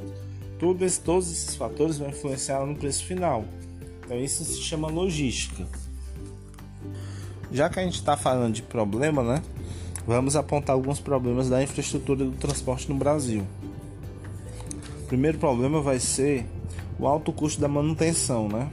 Tudo 0.58 0.84
esse, 0.84 1.00
todos 1.00 1.30
esses 1.30 1.56
fatores 1.56 1.98
vão 1.98 2.08
influenciar 2.08 2.64
no 2.64 2.74
preço 2.74 3.04
final. 3.04 3.44
Então 4.04 4.18
isso 4.18 4.44
se 4.44 4.60
chama 4.60 4.88
logística. 4.88 5.66
Já 7.52 7.68
que 7.68 7.80
a 7.80 7.82
gente 7.82 7.96
está 7.96 8.16
falando 8.16 8.54
de 8.54 8.62
problema, 8.62 9.22
né, 9.22 9.42
vamos 10.06 10.36
apontar 10.36 10.74
alguns 10.74 11.00
problemas 11.00 11.48
da 11.48 11.62
infraestrutura 11.62 12.24
do 12.24 12.32
transporte 12.32 12.88
no 12.88 12.94
Brasil. 12.94 13.44
O 15.02 15.06
primeiro 15.06 15.38
problema 15.38 15.80
vai 15.80 15.98
ser 15.98 16.46
o 16.98 17.06
alto 17.08 17.32
custo 17.32 17.60
da 17.60 17.66
manutenção, 17.66 18.48
né? 18.48 18.70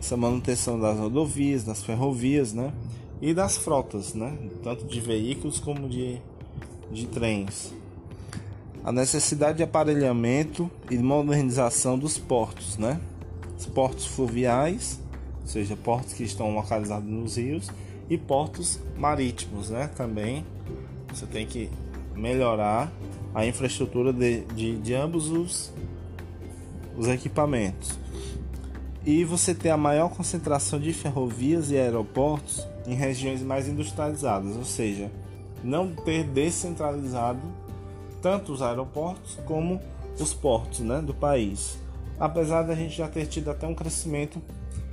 Essa 0.00 0.16
manutenção 0.16 0.78
das 0.78 0.98
rodovias, 0.98 1.64
das 1.64 1.82
ferrovias, 1.82 2.52
né? 2.52 2.72
E 3.20 3.34
das 3.34 3.56
frotas, 3.56 4.14
né? 4.14 4.36
Tanto 4.62 4.84
de 4.84 5.00
veículos 5.00 5.58
como 5.58 5.88
de, 5.88 6.18
de 6.90 7.06
trens. 7.06 7.74
A 8.84 8.92
necessidade 8.92 9.58
de 9.58 9.64
aparelhamento 9.64 10.70
e 10.90 10.96
modernização 10.96 11.98
dos 11.98 12.16
portos, 12.16 12.78
né? 12.78 13.00
Os 13.58 13.66
portos 13.66 14.06
fluviais, 14.06 15.00
ou 15.42 15.48
seja, 15.48 15.76
portos 15.76 16.12
que 16.12 16.22
estão 16.22 16.54
localizados 16.54 17.08
nos 17.08 17.36
rios, 17.36 17.68
e 18.08 18.16
portos 18.16 18.78
marítimos, 18.96 19.68
né? 19.70 19.90
Também 19.96 20.44
você 21.12 21.26
tem 21.26 21.44
que 21.44 21.68
melhorar 22.14 22.90
a 23.34 23.44
infraestrutura 23.44 24.12
de, 24.12 24.42
de, 24.54 24.78
de 24.78 24.94
ambos 24.94 25.28
os, 25.28 25.72
os 26.96 27.08
equipamentos 27.08 27.98
e 29.08 29.24
você 29.24 29.54
ter 29.54 29.70
a 29.70 29.76
maior 29.78 30.10
concentração 30.10 30.78
de 30.78 30.92
ferrovias 30.92 31.70
e 31.70 31.78
aeroportos 31.78 32.68
em 32.86 32.92
regiões 32.92 33.40
mais 33.40 33.66
industrializadas, 33.66 34.54
ou 34.54 34.66
seja, 34.66 35.10
não 35.64 35.94
ter 35.94 36.24
descentralizado 36.24 37.40
tanto 38.20 38.52
os 38.52 38.60
aeroportos 38.60 39.38
como 39.46 39.80
os 40.20 40.34
portos 40.34 40.80
né, 40.80 41.00
do 41.00 41.14
país. 41.14 41.78
Apesar 42.20 42.64
da 42.64 42.74
gente 42.74 42.94
já 42.98 43.08
ter 43.08 43.24
tido 43.24 43.50
até 43.50 43.66
um 43.66 43.74
crescimento 43.74 44.42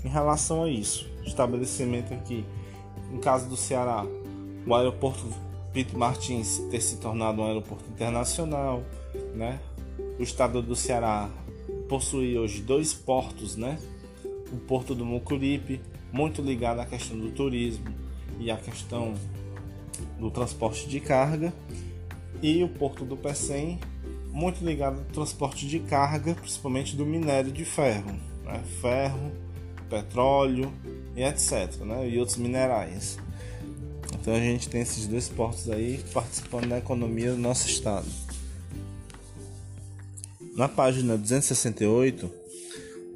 em 0.01 0.07
relação 0.07 0.63
a 0.63 0.69
isso. 0.69 1.11
Estabelecimento 1.25 2.13
aqui, 2.13 2.45
no 3.11 3.19
caso 3.19 3.49
do 3.49 3.57
Ceará, 3.57 4.05
o 4.65 4.73
aeroporto 4.73 5.27
Pito 5.73 5.97
Martins 5.97 6.59
ter 6.71 6.79
se 6.79 6.95
tornado 7.01 7.41
um 7.41 7.45
aeroporto 7.45 7.83
internacional, 7.89 8.81
né? 9.33 9.59
O 10.17 10.23
estado 10.23 10.61
do 10.61 10.73
Ceará 10.73 11.29
possui 11.89 12.37
hoje 12.37 12.61
dois 12.61 12.93
portos, 12.93 13.57
né? 13.57 13.77
O 14.51 14.57
Porto 14.57 14.93
do 14.93 15.05
Mucuripe, 15.05 15.81
muito 16.11 16.41
ligado 16.41 16.79
à 16.79 16.85
questão 16.85 17.17
do 17.17 17.31
turismo 17.31 17.85
e 18.39 18.51
à 18.51 18.57
questão 18.57 19.13
do 20.19 20.29
transporte 20.29 20.87
de 20.87 20.99
carga, 20.99 21.53
e 22.41 22.63
o 22.63 22.69
Porto 22.69 23.05
do 23.05 23.15
Pecém, 23.15 23.79
muito 24.31 24.63
ligado 24.63 24.99
ao 24.99 25.05
transporte 25.05 25.67
de 25.67 25.79
carga, 25.79 26.35
principalmente 26.35 26.95
do 26.95 27.05
minério 27.05 27.51
de 27.51 27.63
ferro, 27.63 28.11
né? 28.43 28.61
ferro, 28.81 29.31
petróleo 29.89 30.71
e 31.15 31.23
etc, 31.23 31.81
né? 31.81 32.09
e 32.09 32.19
outros 32.19 32.37
minerais. 32.37 33.17
Então 34.13 34.33
a 34.33 34.39
gente 34.39 34.67
tem 34.69 34.81
esses 34.81 35.07
dois 35.07 35.29
portos 35.29 35.69
aí 35.69 36.03
participando 36.13 36.67
da 36.67 36.77
economia 36.77 37.31
do 37.31 37.37
nosso 37.37 37.67
estado. 37.67 38.07
Na 40.55 40.67
página 40.67 41.17
268, 41.17 42.31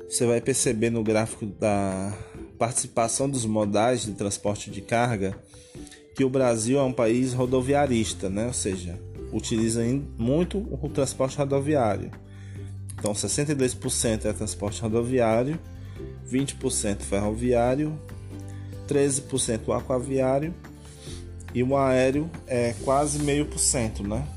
você 0.09 0.25
vai 0.25 0.41
perceber 0.41 0.89
no 0.89 1.03
gráfico 1.03 1.45
da 1.45 2.11
participação 2.57 3.29
dos 3.29 3.45
modais 3.45 4.03
de 4.03 4.13
transporte 4.13 4.71
de 4.71 4.81
carga 4.81 5.37
que 6.15 6.23
o 6.23 6.29
Brasil 6.29 6.79
é 6.79 6.83
um 6.83 6.91
país 6.91 7.33
rodoviarista, 7.33 8.27
né? 8.27 8.47
ou 8.47 8.53
seja, 8.53 8.99
utiliza 9.31 9.81
muito 10.17 10.57
o 10.57 10.89
transporte 10.89 11.37
rodoviário. 11.37 12.11
Então, 12.97 13.13
62% 13.13 14.25
é 14.25 14.33
transporte 14.33 14.81
rodoviário, 14.81 15.57
20% 16.29 17.01
ferroviário, 17.01 17.97
13% 18.87 19.77
aquaviário 19.77 20.53
e 21.53 21.63
o 21.63 21.77
aéreo 21.77 22.29
é 22.47 22.73
quase 22.83 23.19
meio 23.19 23.45
por 23.45 23.59
cento, 23.59 24.03
né? 24.05 24.27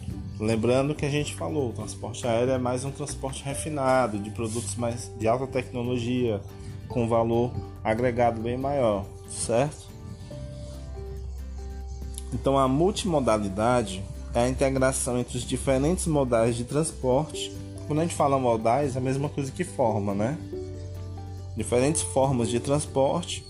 Lembrando 0.43 0.93
que 0.93 1.07
a 1.07 1.09
gente 1.09 1.37
falou, 1.37 1.69
o 1.69 1.73
transporte 1.73 2.27
aéreo 2.27 2.55
é 2.55 2.59
mais 2.59 2.85
um 2.85 2.91
transporte 2.91 3.45
refinado, 3.45 4.19
de 4.19 4.29
produtos 4.29 4.75
mais 4.75 5.09
de 5.17 5.29
alta 5.29 5.47
tecnologia, 5.47 6.41
com 6.89 7.07
valor 7.07 7.53
agregado 7.85 8.41
bem 8.41 8.57
maior, 8.57 9.07
certo? 9.31 9.87
Então 12.35 12.59
a 12.59 12.67
multimodalidade 12.67 14.03
é 14.35 14.41
a 14.41 14.49
integração 14.49 15.17
entre 15.17 15.39
os 15.39 15.45
diferentes 15.45 16.09
modais 16.09 16.57
de 16.57 16.65
transporte. 16.65 17.53
Quando 17.87 18.01
a 18.01 18.03
gente 18.03 18.17
fala 18.17 18.37
modais, 18.37 18.97
é 18.97 18.99
a 18.99 19.03
mesma 19.03 19.29
coisa 19.29 19.53
que 19.53 19.63
forma, 19.63 20.13
né? 20.13 20.37
Diferentes 21.57 22.03
formas 22.03 22.49
de 22.49 22.59
transporte 22.59 23.47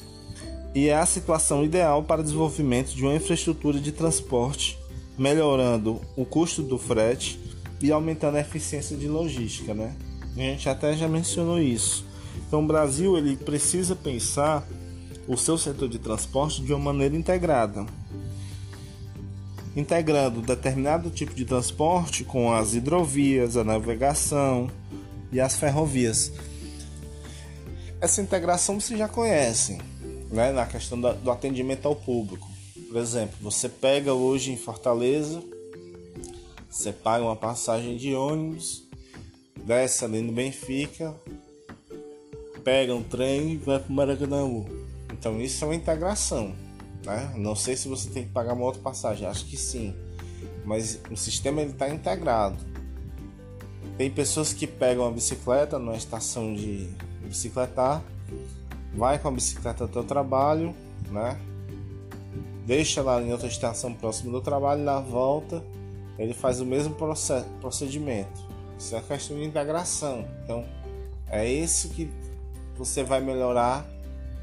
e 0.75 0.89
é 0.89 0.97
a 0.97 1.07
situação 1.07 1.65
ideal 1.65 2.03
para 2.03 2.21
o 2.21 2.25
desenvolvimento 2.25 2.95
de 2.95 3.03
uma 3.03 3.15
infraestrutura 3.15 3.81
de 3.81 3.93
transporte 3.93 4.79
melhorando 5.19 6.01
o 6.17 6.25
custo 6.25 6.63
do 6.63 6.79
frete 6.79 7.39
e 7.81 7.91
aumentando 7.91 8.37
a 8.37 8.41
eficiência 8.41 8.97
de 8.97 9.09
logística, 9.09 9.75
né? 9.75 9.95
A 10.37 10.41
gente 10.41 10.69
até 10.69 10.95
já 10.95 11.09
mencionou 11.09 11.61
isso. 11.61 12.07
Então 12.47 12.63
o 12.63 12.67
Brasil 12.67 13.17
ele 13.17 13.37
precisa 13.37 13.95
pensar 13.95 14.67
o 15.27 15.37
seu 15.37 15.59
setor 15.59 15.89
de 15.89 15.99
transporte 15.99 16.63
de 16.63 16.73
uma 16.73 16.93
maneira 16.93 17.17
integrada, 17.17 17.87
integrando 19.77 20.41
determinado 20.41 21.11
tipo 21.11 21.35
de 21.35 21.45
transporte 21.45 22.25
com 22.25 22.53
as 22.53 22.75
hidrovias, 22.75 23.57
a 23.57 23.65
navegação 23.65 24.71
e 25.31 25.41
as 25.41 25.57
ferrovias. 25.57 26.33
Essa 28.01 28.21
integração 28.21 28.81
você 28.81 28.97
já 28.97 29.09
conhece, 29.09 29.79
né? 30.31 30.53
Na 30.53 30.67
questão 30.67 31.01
do 31.01 31.31
atendimento 31.31 31.87
ao 31.87 31.95
público. 31.95 32.52
Por 32.93 33.01
exemplo, 33.01 33.39
você 33.41 33.71
pega 33.71 34.13
hoje 34.13 34.53
em 34.53 34.57
Fortaleza, 34.59 35.43
você 36.69 36.93
paga 36.93 37.25
uma 37.25 37.35
passagem 37.35 37.97
de 37.97 38.15
ônibus, 38.15 38.87
desce 39.65 40.05
ali 40.05 40.21
no 40.21 40.31
Benfica, 40.31 41.15
pega 42.63 42.95
um 42.95 43.03
trem 43.03 43.53
e 43.53 43.57
vai 43.57 43.79
para 43.79 43.91
o 43.91 43.95
Maracanã. 43.95 44.45
Então 45.11 45.41
isso 45.41 45.65
é 45.65 45.69
uma 45.69 45.75
integração. 45.75 46.55
Né? 47.03 47.33
Não 47.39 47.57
sei 47.57 47.77
se 47.77 47.89
você 47.89 48.11
tem 48.11 48.25
que 48.25 48.31
pagar 48.31 48.53
uma 48.53 48.67
outra 48.67 48.83
passagem, 48.83 49.27
acho 49.27 49.47
que 49.47 49.57
sim. 49.57 49.95
Mas 50.63 51.01
o 51.11 51.17
sistema 51.17 51.63
está 51.63 51.89
integrado. 51.89 52.59
Tem 53.97 54.11
pessoas 54.11 54.53
que 54.53 54.67
pegam 54.67 55.07
a 55.07 55.11
bicicleta 55.11 55.79
numa 55.79 55.97
estação 55.97 56.55
de 56.55 56.91
bicicletar, 57.23 58.05
vai 58.95 59.19
com 59.19 59.29
a 59.29 59.33
bicicleta 59.33 59.87
até 59.87 59.99
o 59.99 60.05
trabalho, 60.05 60.75
né? 61.11 61.41
Deixa 62.67 63.03
lá 63.03 63.21
em 63.21 63.33
outra 63.33 63.49
estação 63.49 63.93
próxima 63.93 64.33
do 64.33 64.41
trabalho, 64.41 64.83
na 64.83 65.01
volta 65.01 65.63
ele 66.19 66.35
faz 66.35 66.61
o 66.61 66.67
mesmo 66.67 66.95
procedimento. 67.61 68.41
Isso 68.79 68.95
é 68.95 69.01
questão 69.01 69.37
de 69.37 69.45
integração. 69.45 70.27
Então 70.45 70.65
é 71.29 71.49
isso 71.51 71.89
que 71.91 72.11
você 72.77 73.03
vai 73.03 73.21
melhorar 73.21 73.87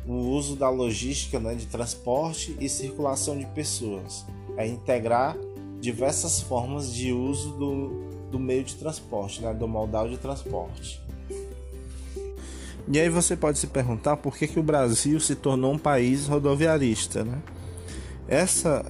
o 0.08 0.14
uso 0.14 0.56
da 0.56 0.70
logística 0.70 1.40
né, 1.40 1.54
de 1.54 1.68
transporte 1.68 2.56
e 2.60 2.68
circulação 2.68 3.38
de 3.38 3.46
pessoas. 3.48 4.26
É 4.58 4.68
integrar 4.68 5.38
diversas 5.80 6.42
formas 6.42 6.94
de 6.94 7.14
uso 7.14 7.52
do, 7.52 7.90
do 8.32 8.40
meio 8.40 8.64
de 8.64 8.76
transporte, 8.76 9.42
né, 9.42 9.54
do 9.54 9.68
modal 9.68 10.10
de 10.10 10.18
transporte. 10.18 11.02
E 12.92 13.00
aí 13.00 13.08
você 13.08 13.38
pode 13.38 13.60
se 13.60 13.68
perguntar 13.68 14.18
por 14.18 14.36
que, 14.36 14.48
que 14.48 14.60
o 14.60 14.64
Brasil 14.64 15.20
se 15.20 15.36
tornou 15.36 15.74
um 15.74 15.78
país 15.78 16.26
rodoviarista, 16.26 17.24
né? 17.24 17.40
Essa 18.30 18.86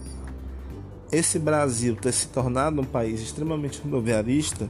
esse 1.12 1.40
Brasil 1.40 1.96
ter 1.96 2.12
se 2.12 2.28
tornado 2.28 2.82
um 2.82 2.86
país 2.86 3.20
extremamente 3.20 3.82
rodoviarista 3.82 4.70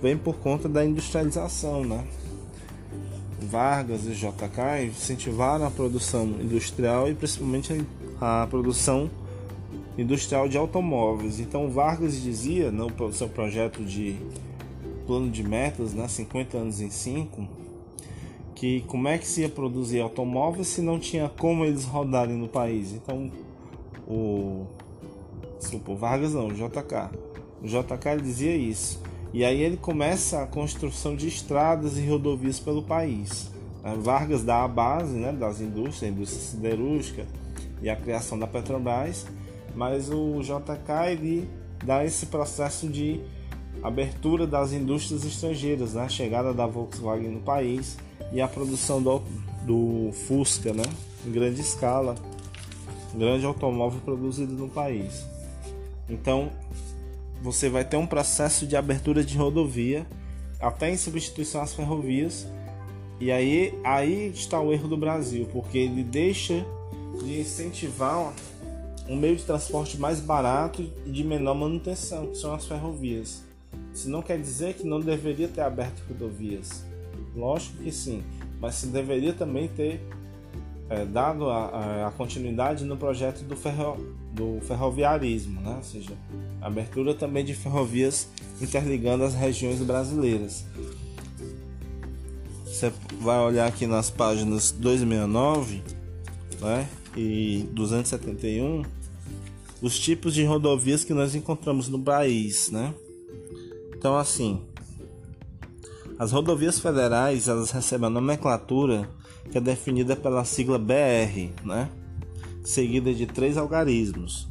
vem 0.00 0.16
por 0.16 0.36
conta 0.36 0.66
da 0.66 0.84
industrialização, 0.84 1.84
né? 1.84 2.06
Vargas 3.42 4.06
e 4.06 4.12
JK 4.12 4.86
incentivaram 4.86 5.66
a 5.66 5.70
produção 5.70 6.24
industrial 6.40 7.10
e 7.10 7.14
principalmente 7.14 7.84
a 8.18 8.46
produção 8.48 9.10
industrial 9.98 10.48
de 10.48 10.56
automóveis. 10.56 11.38
Então 11.38 11.68
Vargas 11.68 12.20
dizia 12.20 12.70
no 12.70 12.90
seu 13.12 13.28
projeto 13.28 13.84
de 13.84 14.16
plano 15.06 15.30
de 15.30 15.42
metas, 15.42 15.92
né, 15.92 16.08
50 16.08 16.56
anos 16.56 16.80
em 16.80 16.88
5, 16.88 17.46
que 18.54 18.80
como 18.82 19.06
é 19.08 19.18
que 19.18 19.26
se 19.26 19.42
ia 19.42 19.50
produzir 19.50 20.00
automóveis 20.00 20.68
se 20.68 20.80
não 20.80 20.98
tinha 20.98 21.28
como 21.28 21.64
eles 21.64 21.84
rodarem 21.84 22.36
no 22.36 22.48
país. 22.48 22.92
Então 22.92 23.30
o 24.06 24.66
desculpa, 25.58 25.94
Vargas 25.94 26.34
não, 26.34 26.48
o 26.48 26.52
JK. 26.52 27.10
O 27.62 27.66
JK 27.66 28.22
dizia 28.22 28.54
isso. 28.54 29.02
E 29.32 29.44
aí 29.44 29.60
ele 29.60 29.76
começa 29.76 30.42
a 30.42 30.46
construção 30.46 31.16
de 31.16 31.26
estradas 31.26 31.98
e 31.98 32.06
rodovias 32.06 32.60
pelo 32.60 32.82
país. 32.82 33.50
Vargas 34.00 34.44
dá 34.44 34.64
a 34.64 34.68
base 34.68 35.12
né, 35.12 35.32
das 35.32 35.60
indústrias, 35.60 36.02
a 36.04 36.14
indústria 36.14 36.42
siderúrgica 36.42 37.26
e 37.82 37.90
a 37.90 37.96
criação 37.96 38.38
da 38.38 38.46
Petrobras, 38.46 39.26
mas 39.74 40.08
o 40.08 40.40
JK 40.40 41.10
ele 41.10 41.48
dá 41.84 42.04
esse 42.04 42.26
processo 42.26 42.88
de 42.88 43.20
abertura 43.82 44.46
das 44.46 44.72
indústrias 44.72 45.24
estrangeiras, 45.24 45.94
né, 45.94 46.02
a 46.02 46.08
chegada 46.08 46.54
da 46.54 46.66
Volkswagen 46.66 47.28
no 47.28 47.40
país 47.40 47.98
e 48.32 48.40
a 48.40 48.48
produção 48.48 49.02
do, 49.02 49.20
do 49.66 50.10
Fusca 50.12 50.72
né, 50.72 50.84
em 51.26 51.30
grande 51.30 51.60
escala 51.60 52.14
grande 53.16 53.46
automóvel 53.46 54.00
produzido 54.00 54.52
no 54.52 54.68
país. 54.68 55.24
Então, 56.08 56.50
você 57.42 57.68
vai 57.68 57.84
ter 57.84 57.96
um 57.96 58.06
processo 58.06 58.66
de 58.66 58.76
abertura 58.76 59.24
de 59.24 59.36
rodovia, 59.36 60.06
até 60.60 60.90
em 60.90 60.96
substituição 60.96 61.62
às 61.62 61.74
ferrovias. 61.74 62.46
E 63.20 63.30
aí, 63.30 63.78
aí 63.84 64.28
está 64.28 64.60
o 64.60 64.72
erro 64.72 64.88
do 64.88 64.96
Brasil, 64.96 65.48
porque 65.52 65.78
ele 65.78 66.02
deixa 66.02 66.64
de 67.22 67.40
incentivar 67.40 68.32
um 69.08 69.16
meio 69.16 69.36
de 69.36 69.44
transporte 69.44 69.98
mais 69.98 70.20
barato 70.20 70.90
e 71.04 71.10
de 71.10 71.22
menor 71.22 71.54
manutenção, 71.54 72.28
que 72.28 72.38
são 72.38 72.54
as 72.54 72.66
ferrovias. 72.66 73.42
Isso 73.92 74.08
não 74.08 74.22
quer 74.22 74.40
dizer 74.40 74.74
que 74.74 74.86
não 74.86 75.00
deveria 75.00 75.48
ter 75.48 75.60
aberto 75.60 76.02
rodovias. 76.08 76.84
Lógico 77.36 77.82
que 77.82 77.92
sim, 77.92 78.22
mas 78.60 78.76
se 78.76 78.86
deveria 78.86 79.32
também 79.32 79.68
ter 79.68 80.00
é, 80.88 81.04
dado 81.04 81.48
a, 81.48 82.08
a, 82.08 82.10
continuidade 82.10 82.84
no 82.84 82.96
projeto 82.96 83.42
do, 83.44 83.56
ferro, 83.56 83.96
do 84.32 84.60
ferroviarismo, 84.62 85.60
né? 85.60 85.76
ou 85.76 85.82
seja, 85.82 86.12
a 86.60 86.66
abertura 86.66 87.14
também 87.14 87.44
de 87.44 87.54
ferrovias 87.54 88.28
interligando 88.60 89.24
as 89.24 89.34
regiões 89.34 89.80
brasileiras. 89.80 90.64
Você 92.64 92.92
vai 93.20 93.38
olhar 93.38 93.66
aqui 93.66 93.86
nas 93.86 94.10
páginas 94.10 94.72
269 94.72 95.82
né? 96.60 96.88
e 97.16 97.66
271 97.72 98.82
os 99.80 99.98
tipos 99.98 100.34
de 100.34 100.44
rodovias 100.44 101.04
que 101.04 101.12
nós 101.12 101.34
encontramos 101.34 101.88
no 101.88 102.00
país, 102.00 102.70
né? 102.70 102.94
Então 103.94 104.16
assim, 104.16 104.62
as 106.18 106.32
rodovias 106.32 106.78
federais 106.78 107.48
elas 107.48 107.70
recebem 107.70 108.06
a 108.06 108.10
nomenclatura 108.10 109.08
que 109.50 109.58
é 109.58 109.60
definida 109.60 110.16
pela 110.16 110.44
sigla 110.44 110.78
BR, 110.78 111.52
né? 111.64 111.88
seguida 112.64 113.12
de 113.12 113.26
três 113.26 113.56
algarismos. 113.56 114.48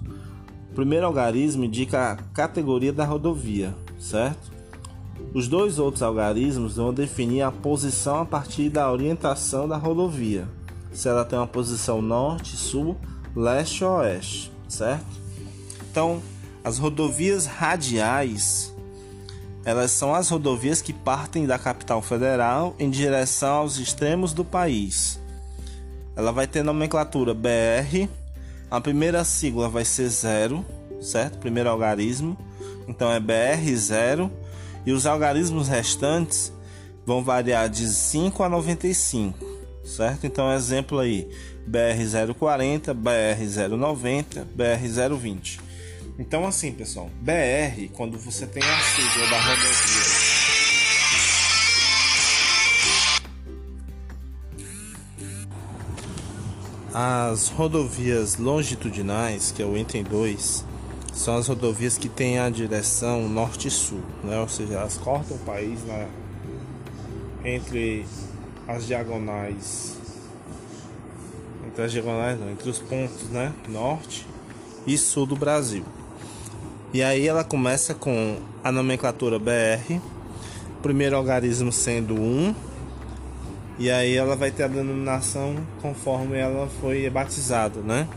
O 0.71 0.75
primeiro 0.75 1.05
algarismo 1.05 1.65
indica 1.65 2.11
a 2.11 2.15
categoria 2.15 2.93
da 2.93 3.05
rodovia, 3.05 3.75
certo? 3.99 4.51
Os 5.33 5.47
dois 5.47 5.79
outros 5.79 6.03
algarismos 6.03 6.75
vão 6.75 6.93
definir 6.93 7.41
a 7.41 7.51
posição 7.51 8.21
a 8.21 8.25
partir 8.25 8.69
da 8.69 8.91
orientação 8.91 9.67
da 9.67 9.77
rodovia, 9.77 10.47
se 10.91 11.07
ela 11.07 11.25
tem 11.25 11.37
uma 11.37 11.47
posição 11.47 12.01
norte, 12.01 12.55
sul, 12.55 12.97
leste 13.35 13.83
ou 13.83 13.97
oeste, 13.97 14.51
certo? 14.67 15.05
Então, 15.91 16.21
as 16.63 16.77
rodovias 16.77 17.45
radiais 17.45 18.72
elas 19.65 19.91
são 19.91 20.13
as 20.13 20.29
rodovias 20.29 20.81
que 20.81 20.91
partem 20.91 21.45
da 21.45 21.57
capital 21.57 22.01
federal 22.01 22.75
em 22.77 22.89
direção 22.89 23.57
aos 23.57 23.77
extremos 23.77 24.33
do 24.33 24.43
país. 24.43 25.19
Ela 26.15 26.31
vai 26.31 26.45
ter 26.45 26.63
nomenclatura 26.63 27.33
BR, 27.33 28.07
A 28.69 28.81
primeira 28.81 29.23
sigla 29.23 29.69
vai 29.69 29.85
ser 29.85 30.09
zero, 30.09 30.65
certo? 30.99 31.37
Primeiro 31.37 31.69
algarismo. 31.69 32.35
Então 32.87 33.11
é 33.11 33.19
BR0 33.19 34.29
e 34.85 34.91
os 34.91 35.05
algarismos 35.05 35.67
restantes 35.67 36.51
vão 37.05 37.23
variar 37.23 37.69
de 37.69 37.87
5 37.87 38.43
a 38.43 38.49
95, 38.49 39.37
certo? 39.85 40.25
Então 40.25 40.51
exemplo 40.51 40.99
aí, 40.99 41.29
BR040, 41.69 42.93
BR090, 42.95 44.45
BR020. 44.57 45.59
Então 46.17 46.45
assim, 46.45 46.71
pessoal, 46.71 47.09
BR, 47.21 47.89
quando 47.93 48.19
você 48.19 48.45
tem 48.45 48.61
a 48.61 48.79
sigla 48.79 49.27
da 49.29 49.41
rodovia 49.41 50.33
As 56.95 57.47
rodovias 57.47 58.37
longitudinais, 58.37 59.51
que 59.51 59.63
é 59.63 59.65
o 59.65 59.75
item 59.75 60.03
2, 60.03 60.63
são 61.11 61.37
as 61.37 61.47
rodovias 61.47 61.97
que 61.97 62.07
têm 62.07 62.37
a 62.37 62.51
direção 62.51 63.27
norte-sul, 63.27 64.01
né? 64.23 64.39
ou 64.39 64.47
seja, 64.47 64.75
elas 64.75 64.95
cortam 64.97 65.35
o 65.35 65.39
país 65.39 65.83
na, 65.87 66.07
entre 67.43 68.05
as 68.67 68.85
diagonais, 68.85 69.97
entre 71.65 71.81
as 71.81 71.91
diagonais, 71.91 72.39
não, 72.39 72.51
entre 72.51 72.69
os 72.69 72.77
pontos, 72.77 73.23
né? 73.31 73.51
norte 73.67 74.27
e 74.85 74.95
sul 74.95 75.25
do 75.25 75.35
Brasil. 75.35 75.83
E 76.93 77.01
aí 77.01 77.27
ela 77.27 77.43
começa 77.43 77.95
com 77.95 78.37
a 78.63 78.71
nomenclatura 78.71 79.39
BR, 79.39 79.99
primeiro 80.83 81.15
algarismo 81.15 81.71
sendo 81.71 82.13
1, 82.13 82.53
e 83.79 83.89
aí 83.89 84.15
ela 84.15 84.35
vai 84.35 84.51
ter 84.51 84.61
a 84.61 84.67
denominação 84.67 85.55
conforme 85.81 86.37
ela 86.37 86.69
foi 86.79 87.09
batizada, 87.09 87.81
né? 87.81 88.07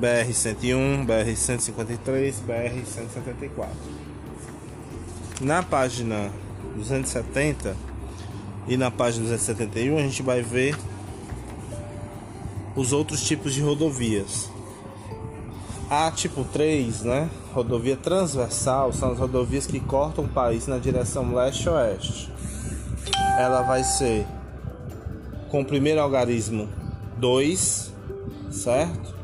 BR-101, 0.00 1.06
BR-153, 1.06 2.34
BR-174. 2.44 3.68
Na 5.40 5.62
página 5.62 6.32
270 6.74 7.76
e 8.66 8.76
na 8.76 8.90
página 8.90 9.26
271 9.26 9.96
a 9.96 10.02
gente 10.02 10.22
vai 10.24 10.42
ver 10.42 10.76
os 12.74 12.92
outros 12.92 13.22
tipos 13.22 13.54
de 13.54 13.60
rodovias. 13.60 14.50
A 15.90 16.10
tipo 16.10 16.44
3, 16.44 17.02
né? 17.04 17.30
Rodovia 17.54 17.96
transversal 17.96 18.92
são 18.92 19.12
as 19.12 19.18
rodovias 19.18 19.66
que 19.66 19.80
cortam 19.80 20.24
o 20.24 20.28
país 20.28 20.66
na 20.66 20.76
direção 20.76 21.34
leste-oeste. 21.34 22.30
Ela 23.38 23.62
vai 23.62 23.82
ser 23.82 24.26
com 25.48 25.62
o 25.62 25.64
primeiro 25.64 25.98
algarismo 25.98 26.68
2, 27.16 27.90
certo? 28.50 29.14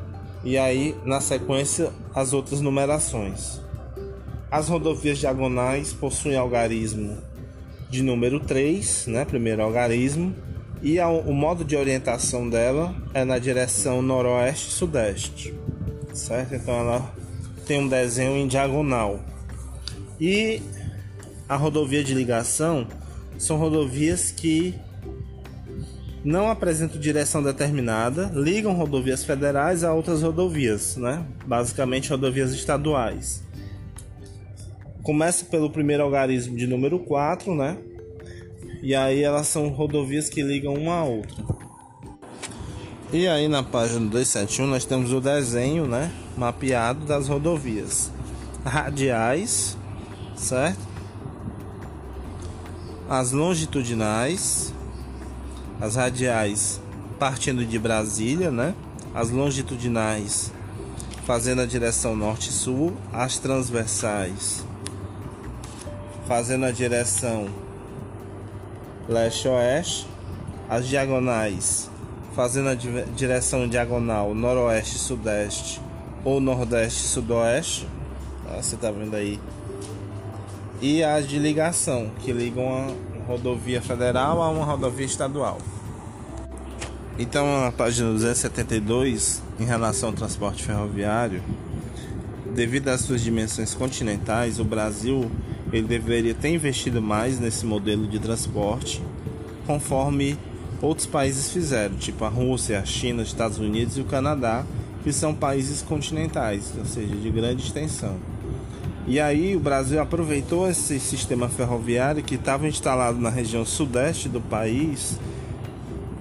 E 0.42 0.56
aí, 0.56 0.96
na 1.04 1.20
sequência, 1.20 1.92
as 2.14 2.32
outras 2.32 2.62
numerações. 2.62 3.60
As 4.50 4.66
rodovias 4.66 5.18
diagonais 5.18 5.92
possuem 5.92 6.36
algarismo 6.36 7.18
de 7.90 8.02
número 8.02 8.40
3, 8.40 9.08
né? 9.08 9.26
Primeiro 9.26 9.62
algarismo. 9.62 10.34
E 10.82 10.98
o 10.98 11.32
modo 11.32 11.62
de 11.62 11.76
orientação 11.76 12.48
dela 12.48 12.94
é 13.12 13.22
na 13.22 13.38
direção 13.38 14.00
noroeste-sudeste, 14.00 15.54
certo? 16.14 16.54
Então 16.54 16.74
ela 16.74 17.14
tem 17.66 17.80
um 17.80 17.88
desenho 17.88 18.36
em 18.36 18.46
diagonal. 18.46 19.20
E 20.20 20.62
a 21.48 21.56
rodovia 21.56 22.02
de 22.02 22.14
ligação 22.14 22.86
são 23.38 23.56
rodovias 23.56 24.30
que 24.30 24.74
não 26.24 26.50
apresentam 26.50 26.98
direção 26.98 27.42
determinada, 27.42 28.30
ligam 28.32 28.72
rodovias 28.72 29.22
federais 29.24 29.84
a 29.84 29.92
outras 29.92 30.22
rodovias, 30.22 30.96
né? 30.96 31.26
basicamente 31.46 32.08
rodovias 32.08 32.52
estaduais. 32.54 33.42
Começa 35.02 35.44
pelo 35.44 35.68
primeiro 35.68 36.02
algarismo 36.02 36.56
de 36.56 36.66
número 36.66 36.98
4, 36.98 37.54
né? 37.54 37.76
E 38.82 38.94
aí 38.94 39.22
elas 39.22 39.46
são 39.48 39.68
rodovias 39.68 40.30
que 40.30 40.42
ligam 40.42 40.72
uma 40.72 40.94
a 40.94 41.04
outra. 41.04 41.53
E 43.14 43.28
aí 43.28 43.46
na 43.46 43.62
página 43.62 44.00
271 44.10 44.66
nós 44.66 44.84
temos 44.84 45.12
o 45.12 45.20
desenho, 45.20 45.86
né, 45.86 46.10
mapeado 46.36 47.06
das 47.06 47.28
rodovias 47.28 48.10
radiais, 48.64 49.78
certo? 50.34 50.80
As 53.08 53.30
longitudinais, 53.30 54.74
as 55.80 55.94
radiais 55.94 56.80
partindo 57.16 57.64
de 57.64 57.78
Brasília, 57.78 58.50
né? 58.50 58.74
As 59.14 59.30
longitudinais 59.30 60.50
fazendo 61.24 61.60
a 61.60 61.66
direção 61.66 62.16
norte-sul, 62.16 62.96
as 63.12 63.38
transversais 63.38 64.66
fazendo 66.26 66.64
a 66.64 66.72
direção 66.72 67.46
leste-oeste, 69.08 70.08
as 70.68 70.88
diagonais 70.88 71.93
fazendo 72.34 72.68
a 72.68 72.74
direção 72.74 73.68
diagonal 73.68 74.34
noroeste-sudeste 74.34 75.80
ou 76.24 76.40
nordeste-sudoeste, 76.40 77.86
você 78.56 78.76
tá 78.76 78.90
vendo 78.90 79.14
aí, 79.14 79.40
e 80.80 81.02
as 81.02 81.28
de 81.28 81.38
ligação 81.38 82.10
que 82.20 82.32
ligam 82.32 82.68
a 82.68 83.26
rodovia 83.26 83.80
federal 83.80 84.42
a 84.42 84.48
uma 84.50 84.64
rodovia 84.64 85.06
estadual. 85.06 85.58
Então, 87.18 87.64
a 87.64 87.70
página 87.70 88.10
272, 88.10 89.40
em 89.60 89.64
relação 89.64 90.08
ao 90.08 90.14
transporte 90.14 90.64
ferroviário, 90.64 91.42
devido 92.54 92.88
às 92.88 93.02
suas 93.02 93.20
dimensões 93.20 93.72
continentais, 93.72 94.58
o 94.58 94.64
Brasil 94.64 95.30
ele 95.72 95.86
deveria 95.86 96.34
ter 96.34 96.48
investido 96.48 97.00
mais 97.00 97.38
nesse 97.38 97.64
modelo 97.64 98.06
de 98.06 98.18
transporte, 98.18 99.00
conforme 99.66 100.36
outros 100.84 101.06
países 101.06 101.50
fizeram, 101.50 101.96
tipo 101.96 102.24
a 102.24 102.28
Rússia, 102.28 102.78
a 102.78 102.84
China, 102.84 103.22
os 103.22 103.28
Estados 103.28 103.58
Unidos 103.58 103.96
e 103.96 104.00
o 104.00 104.04
Canadá, 104.04 104.64
que 105.02 105.12
são 105.12 105.34
países 105.34 105.82
continentais, 105.82 106.72
ou 106.78 106.84
seja, 106.84 107.14
de 107.14 107.30
grande 107.30 107.62
extensão. 107.62 108.16
E 109.06 109.20
aí 109.20 109.54
o 109.54 109.60
Brasil 109.60 110.00
aproveitou 110.00 110.68
esse 110.68 110.98
sistema 110.98 111.48
ferroviário 111.48 112.22
que 112.22 112.36
estava 112.36 112.66
instalado 112.66 113.18
na 113.18 113.28
região 113.28 113.64
sudeste 113.64 114.28
do 114.28 114.40
país 114.40 115.18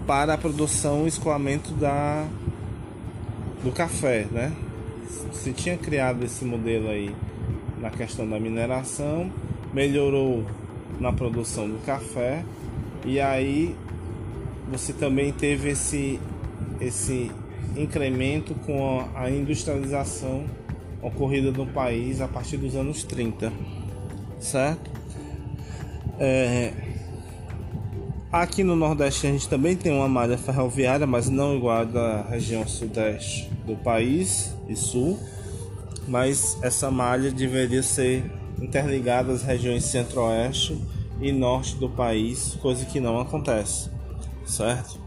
para 0.05 0.33
a 0.33 0.37
produção 0.37 1.05
e 1.05 1.07
escoamento 1.07 1.73
da, 1.73 2.25
do 3.63 3.71
café, 3.71 4.27
né? 4.29 4.51
Se 5.31 5.53
tinha 5.53 5.77
criado 5.77 6.23
esse 6.23 6.43
modelo 6.43 6.89
aí 6.89 7.15
na 7.79 7.89
questão 7.89 8.29
da 8.29 8.37
mineração, 8.37 9.31
melhorou 9.73 10.43
na 10.99 11.13
produção 11.13 11.69
do 11.69 11.83
café 11.85 12.43
e 13.05 13.19
aí 13.19 13.75
você 14.69 14.93
também 14.93 15.31
teve 15.31 15.69
esse 15.69 16.19
esse 16.79 17.31
incremento 17.75 18.53
com 18.65 19.07
a 19.15 19.29
industrialização 19.29 20.45
ocorrida 21.01 21.51
no 21.51 21.65
país 21.67 22.21
a 22.21 22.27
partir 22.27 22.57
dos 22.57 22.75
anos 22.75 23.03
30, 23.03 23.51
certo? 24.39 24.91
É, 26.19 26.73
Aqui 28.33 28.63
no 28.63 28.75
Nordeste 28.75 29.27
a 29.27 29.31
gente 29.31 29.47
também 29.47 29.75
tem 29.75 29.91
uma 29.91 30.09
malha 30.09 30.39
ferroviária, 30.39 31.05
mas 31.05 31.29
não 31.29 31.55
igual 31.55 31.81
à 31.81 31.83
da 31.83 32.23
região 32.23 32.67
sudeste 32.67 33.47
do 33.63 33.75
país 33.75 34.55
e 34.67 34.75
sul. 34.75 35.19
Mas 36.07 36.57
essa 36.63 36.89
malha 36.89 37.29
deveria 37.29 37.83
ser 37.83 38.23
interligada 38.59 39.31
às 39.31 39.43
regiões 39.43 39.83
centro-oeste 39.83 40.81
e 41.21 41.31
norte 41.31 41.75
do 41.75 41.87
país, 41.87 42.57
coisa 42.59 42.83
que 42.85 42.99
não 42.99 43.19
acontece, 43.19 43.91
certo? 44.45 44.99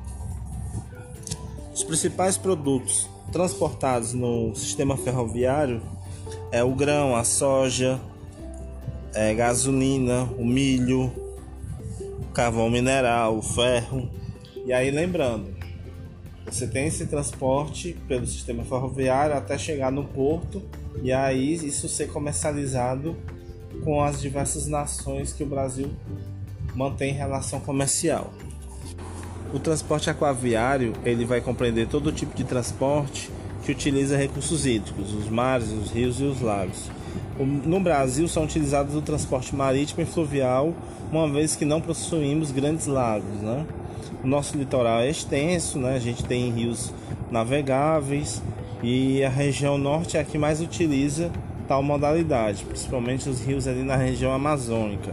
Os 1.74 1.84
principais 1.84 2.38
produtos 2.38 3.08
transportados 3.30 4.14
no 4.14 4.54
sistema 4.54 4.96
ferroviário 4.96 5.82
é 6.50 6.62
o 6.62 6.74
grão, 6.74 7.14
a 7.14 7.24
soja, 7.24 8.00
é, 9.14 9.34
gasolina, 9.34 10.24
o 10.38 10.44
milho, 10.44 11.12
carvão 12.32 12.70
mineral, 12.70 13.40
ferro. 13.42 14.08
E 14.64 14.72
aí 14.72 14.90
lembrando, 14.90 15.54
você 16.44 16.66
tem 16.66 16.86
esse 16.86 17.06
transporte 17.06 17.96
pelo 18.06 18.26
sistema 18.26 18.64
ferroviário 18.64 19.36
até 19.36 19.58
chegar 19.58 19.90
no 19.90 20.04
porto 20.04 20.62
e 21.02 21.12
aí 21.12 21.54
isso 21.54 21.88
ser 21.88 22.08
comercializado 22.08 23.16
com 23.84 24.02
as 24.02 24.20
diversas 24.20 24.66
nações 24.66 25.32
que 25.32 25.42
o 25.42 25.46
Brasil 25.46 25.90
mantém 26.74 27.12
relação 27.12 27.60
comercial. 27.60 28.32
O 29.54 29.58
transporte 29.58 30.10
aquaviário 30.10 30.92
ele 31.04 31.24
vai 31.24 31.40
compreender 31.40 31.86
todo 31.86 32.12
tipo 32.12 32.36
de 32.36 32.44
transporte 32.44 33.30
que 33.64 33.72
utiliza 33.72 34.16
recursos 34.16 34.66
hídricos, 34.66 35.12
os 35.14 35.28
mares, 35.28 35.70
os 35.70 35.90
rios 35.90 36.20
e 36.20 36.24
os 36.24 36.40
lagos. 36.40 36.90
No 37.38 37.80
Brasil 37.80 38.28
são 38.28 38.44
utilizados 38.44 38.94
o 38.94 39.02
transporte 39.02 39.54
marítimo 39.54 40.02
e 40.02 40.06
fluvial 40.06 40.74
uma 41.10 41.28
vez 41.28 41.54
que 41.54 41.64
não 41.64 41.80
possuímos 41.80 42.50
grandes 42.50 42.86
lagos, 42.86 43.40
né? 43.40 43.66
O 44.24 44.26
nosso 44.26 44.56
litoral 44.56 45.00
é 45.00 45.10
extenso, 45.10 45.78
né? 45.78 45.96
A 45.96 46.00
gente 46.00 46.24
tem 46.24 46.50
rios 46.50 46.92
navegáveis 47.30 48.42
E 48.82 49.24
a 49.24 49.28
região 49.28 49.78
norte 49.78 50.16
é 50.16 50.20
a 50.20 50.24
que 50.24 50.36
mais 50.36 50.60
utiliza 50.60 51.30
tal 51.66 51.82
modalidade, 51.82 52.64
principalmente 52.64 53.28
os 53.28 53.40
rios 53.40 53.66
ali 53.66 53.82
na 53.82 53.96
região 53.96 54.32
amazônica. 54.32 55.12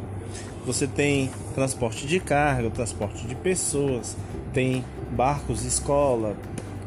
Você 0.66 0.88
tem 0.88 1.30
transporte 1.54 2.08
de 2.08 2.20
carga, 2.20 2.70
transporte 2.70 3.28
de 3.28 3.36
pessoas, 3.36 4.16
tem 4.54 4.84
barcos 5.12 5.66
escola, 5.66 6.38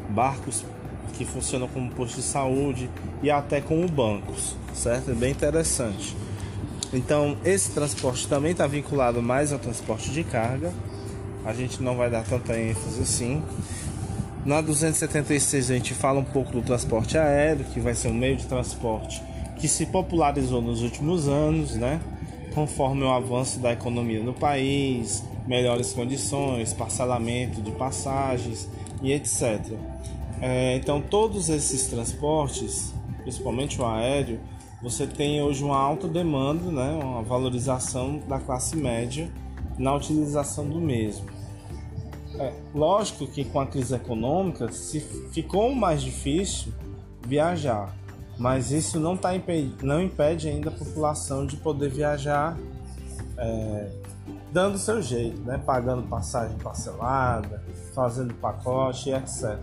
barcos 0.09 0.65
que 1.13 1.25
funcionam 1.25 1.67
como 1.67 1.91
posto 1.91 2.15
de 2.15 2.23
saúde 2.23 2.89
e 3.21 3.29
até 3.29 3.61
como 3.61 3.87
bancos, 3.87 4.55
certo? 4.73 5.11
É 5.11 5.13
bem 5.13 5.31
interessante. 5.31 6.15
Então, 6.93 7.37
esse 7.43 7.71
transporte 7.71 8.27
também 8.27 8.51
está 8.51 8.65
vinculado 8.65 9.21
mais 9.21 9.51
ao 9.51 9.59
transporte 9.59 10.09
de 10.09 10.23
carga. 10.23 10.71
A 11.45 11.53
gente 11.53 11.81
não 11.83 11.97
vai 11.97 12.09
dar 12.09 12.23
tanta 12.23 12.57
ênfase 12.59 13.01
assim. 13.01 13.43
Na 14.45 14.61
276 14.61 15.69
a 15.69 15.73
gente 15.73 15.93
fala 15.93 16.19
um 16.19 16.23
pouco 16.23 16.51
do 16.51 16.61
transporte 16.61 17.17
aéreo, 17.17 17.65
que 17.65 17.79
vai 17.79 17.93
ser 17.93 18.07
um 18.07 18.13
meio 18.13 18.37
de 18.37 18.45
transporte 18.45 19.21
que 19.57 19.67
se 19.67 19.87
popularizou 19.87 20.61
nos 20.61 20.81
últimos 20.81 21.27
anos, 21.27 21.75
né? 21.75 21.99
Conforme 22.53 23.03
o 23.03 23.09
avanço 23.09 23.59
da 23.59 23.73
economia 23.73 24.21
no 24.23 24.33
país, 24.33 25.23
melhores 25.45 25.93
condições, 25.93 26.73
parcelamento 26.73 27.61
de 27.61 27.71
passagens 27.71 28.69
e 29.01 29.11
etc. 29.11 29.73
É, 30.41 30.75
então, 30.75 31.01
todos 31.01 31.49
esses 31.49 31.87
transportes, 31.87 32.93
principalmente 33.23 33.79
o 33.81 33.85
aéreo, 33.85 34.39
você 34.81 35.07
tem 35.07 35.41
hoje 35.41 35.63
uma 35.63 35.77
alta 35.77 36.07
demanda, 36.07 36.71
né, 36.71 36.99
uma 37.03 37.23
valorização 37.23 38.19
da 38.27 38.39
classe 38.39 38.75
média 38.75 39.31
na 39.77 39.95
utilização 39.95 40.67
do 40.67 40.79
mesmo. 40.79 41.25
É, 42.39 42.53
lógico 42.73 43.25
que 43.25 43.43
com 43.43 43.59
a 43.59 43.65
crise 43.65 43.95
econômica 43.95 44.71
se 44.71 44.99
ficou 45.31 45.73
mais 45.73 46.03
difícil 46.03 46.71
viajar, 47.25 47.96
mas 48.37 48.71
isso 48.71 48.99
não, 48.99 49.17
tá 49.17 49.35
impede, 49.35 49.73
não 49.83 50.01
impede 50.01 50.47
ainda 50.47 50.69
a 50.69 50.73
população 50.73 51.45
de 51.45 51.57
poder 51.57 51.89
viajar 51.89 52.57
é, 53.37 53.89
dando 54.51 54.77
seu 54.77 55.01
jeito, 55.01 55.41
né? 55.41 55.61
pagando 55.65 56.07
passagem 56.07 56.57
parcelada, 56.57 57.63
fazendo 57.93 58.33
pacote, 58.35 59.11
etc. 59.11 59.59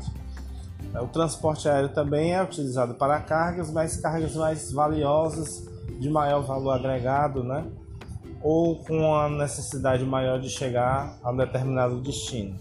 É, 0.95 1.01
o 1.01 1.09
transporte 1.09 1.69
aéreo 1.69 1.89
também 1.89 2.35
é 2.35 2.43
utilizado 2.43 2.95
para 2.95 3.21
cargas, 3.21 3.71
mas 3.71 3.97
cargas 3.97 4.35
mais 4.35 4.73
valiosas, 4.73 5.69
de 5.99 6.11
maior 6.11 6.43
valor 6.43 6.73
agregado, 6.73 7.43
né? 7.43 7.65
ou 8.43 8.77
com 8.85 9.15
a 9.15 9.29
necessidade 9.29 10.05
maior 10.05 10.39
de 10.39 10.51
chegar 10.51 11.19
a 11.23 11.31
um 11.31 11.37
determinado 11.37 11.99
destino. 12.01 12.55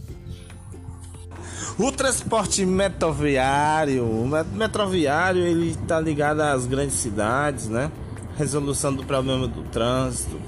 O 1.78 1.92
transporte 1.92 2.64
metroviário, 2.68 4.06
o 4.06 4.28
metroviário 4.54 5.42
ele 5.42 5.72
está 5.72 6.00
ligado 6.00 6.42
às 6.42 6.68
grandes 6.68 6.94
cidades, 6.98 7.68
né? 7.68 7.92
Resolução 8.38 8.94
do 8.94 9.04
problema 9.04 9.48
do 9.48 9.64
trânsito. 9.64 10.40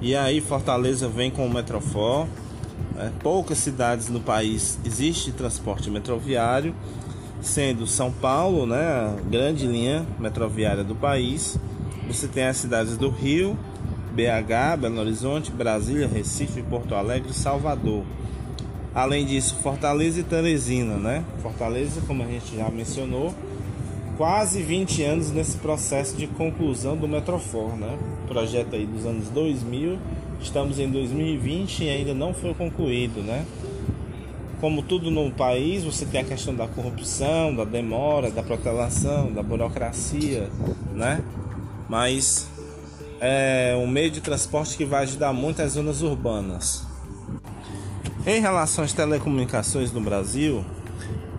E 0.00 0.16
aí 0.16 0.40
Fortaleza 0.40 1.08
vem 1.08 1.30
com 1.30 1.46
o 1.46 1.54
Metrofor. 1.54 2.26
Né? 2.96 3.12
Poucas 3.22 3.58
cidades 3.58 4.08
no 4.08 4.18
país 4.18 4.76
existe 4.84 5.30
transporte 5.30 5.88
metroviário 5.88 6.74
sendo 7.40 7.86
São 7.86 8.10
Paulo, 8.10 8.66
né, 8.66 8.84
a 8.84 9.16
grande 9.28 9.66
linha 9.68 10.04
metroviária 10.18 10.82
do 10.82 10.96
país. 10.96 11.58
Você 12.08 12.26
tem 12.26 12.44
as 12.44 12.56
cidades 12.56 12.96
do 12.96 13.08
Rio, 13.08 13.56
BH, 14.12 14.80
Belo 14.80 14.98
Horizonte, 14.98 15.52
Brasília, 15.52 16.08
Recife, 16.08 16.60
Porto 16.62 16.94
Alegre 16.96 17.32
Salvador. 17.32 18.04
Além 18.94 19.24
disso, 19.24 19.56
Fortaleza 19.62 20.20
e 20.20 20.22
Teresina, 20.22 20.96
né? 20.96 21.24
Fortaleza, 21.42 22.00
como 22.06 22.22
a 22.22 22.26
gente 22.26 22.56
já 22.56 22.68
mencionou, 22.70 23.34
quase 24.16 24.62
20 24.62 25.02
anos 25.02 25.30
nesse 25.30 25.56
processo 25.56 26.16
de 26.16 26.26
conclusão 26.26 26.96
do 26.96 27.08
Metrofor, 27.08 27.76
né? 27.76 27.98
Projeto 28.28 28.76
aí 28.76 28.86
dos 28.86 29.06
anos 29.06 29.28
2000, 29.30 29.98
estamos 30.40 30.78
em 30.78 30.90
2020 30.90 31.84
e 31.84 31.88
ainda 31.88 32.12
não 32.12 32.34
foi 32.34 32.52
concluído, 32.54 33.22
né? 33.22 33.46
como 34.62 34.80
tudo 34.80 35.10
no 35.10 35.28
país, 35.32 35.82
você 35.82 36.06
tem 36.06 36.20
a 36.20 36.24
questão 36.24 36.54
da 36.54 36.68
corrupção, 36.68 37.52
da 37.52 37.64
demora, 37.64 38.30
da 38.30 38.44
protelação, 38.44 39.32
da 39.32 39.42
burocracia, 39.42 40.48
né? 40.94 41.20
Mas 41.88 42.46
é 43.20 43.74
um 43.76 43.88
meio 43.88 44.08
de 44.08 44.20
transporte 44.20 44.76
que 44.76 44.84
vai 44.84 45.02
ajudar 45.02 45.32
muito 45.32 45.60
as 45.60 45.72
zonas 45.72 46.00
urbanas. 46.00 46.86
Em 48.24 48.40
relação 48.40 48.84
às 48.84 48.92
telecomunicações 48.92 49.90
no 49.90 50.00
Brasil, 50.00 50.64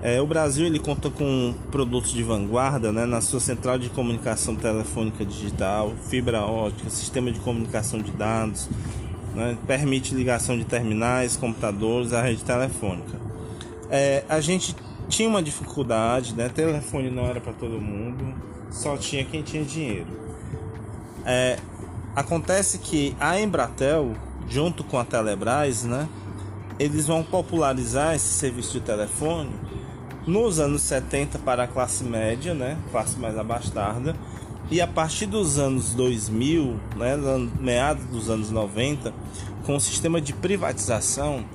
é, 0.01 0.19
o 0.19 0.27
Brasil 0.27 0.65
ele 0.65 0.79
conta 0.79 1.09
com 1.09 1.53
produtos 1.71 2.11
de 2.11 2.21
vanguarda 2.21 2.91
né, 2.91 3.05
na 3.05 3.21
sua 3.21 3.39
central 3.39 3.79
de 3.79 3.89
comunicação 3.89 4.53
telefônica 4.53 5.23
digital, 5.23 5.93
fibra 6.09 6.41
ótica, 6.41 6.89
sistema 6.89 7.31
de 7.31 7.39
comunicação 7.39 8.01
de 8.01 8.11
dados, 8.11 8.67
né, 9.33 9.57
permite 9.65 10.13
ligação 10.13 10.57
de 10.57 10.65
terminais, 10.65 11.37
computadores 11.37 12.11
à 12.11 12.21
rede 12.21 12.43
telefônica. 12.43 13.17
É, 13.89 14.25
a 14.27 14.41
gente 14.41 14.75
tinha 15.07 15.29
uma 15.29 15.41
dificuldade, 15.41 16.33
né? 16.33 16.49
Telefone 16.49 17.09
não 17.09 17.25
era 17.25 17.39
para 17.39 17.53
todo 17.53 17.79
mundo, 17.79 18.33
só 18.71 18.97
tinha 18.97 19.23
quem 19.23 19.41
tinha 19.41 19.63
dinheiro. 19.63 20.07
É, 21.25 21.57
acontece 22.15 22.79
que 22.79 23.15
a 23.19 23.39
Embratel, 23.39 24.13
junto 24.49 24.83
com 24.83 24.97
a 24.97 25.05
Telebrás, 25.05 25.83
né? 25.83 26.09
Eles 26.79 27.07
vão 27.07 27.23
popularizar 27.23 28.15
esse 28.15 28.33
serviço 28.33 28.73
de 28.73 28.81
telefone 28.81 29.51
nos 30.25 30.59
anos 30.59 30.81
70 30.83 31.39
para 31.39 31.63
a 31.63 31.67
classe 31.67 32.03
média, 32.03 32.53
né? 32.53 32.77
Classe 32.91 33.17
mais 33.19 33.37
abastada 33.37 34.15
e 34.71 34.81
a 34.81 34.87
partir 34.87 35.25
dos 35.25 35.59
anos 35.59 35.93
2000, 35.93 36.79
né, 36.95 37.15
meados 37.59 38.05
dos 38.05 38.29
anos 38.29 38.49
90, 38.49 39.13
com 39.65 39.75
o 39.75 39.79
sistema 39.79 40.19
de 40.19 40.33
privatização, 40.33 41.45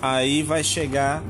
aí 0.00 0.42
vai 0.42 0.62
chegar 0.62 1.22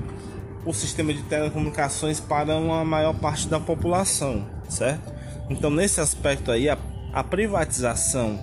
o 0.67 0.75
sistema 0.75 1.15
de 1.15 1.23
telecomunicações 1.23 2.21
para 2.21 2.57
uma 2.57 2.85
maior 2.85 3.15
parte 3.15 3.49
da 3.49 3.59
população, 3.59 4.45
certo? 4.69 5.13
Então, 5.49 5.71
nesse 5.71 6.01
aspecto 6.01 6.51
aí, 6.51 6.69
a, 6.69 6.77
a 7.13 7.25
privatização 7.25 8.39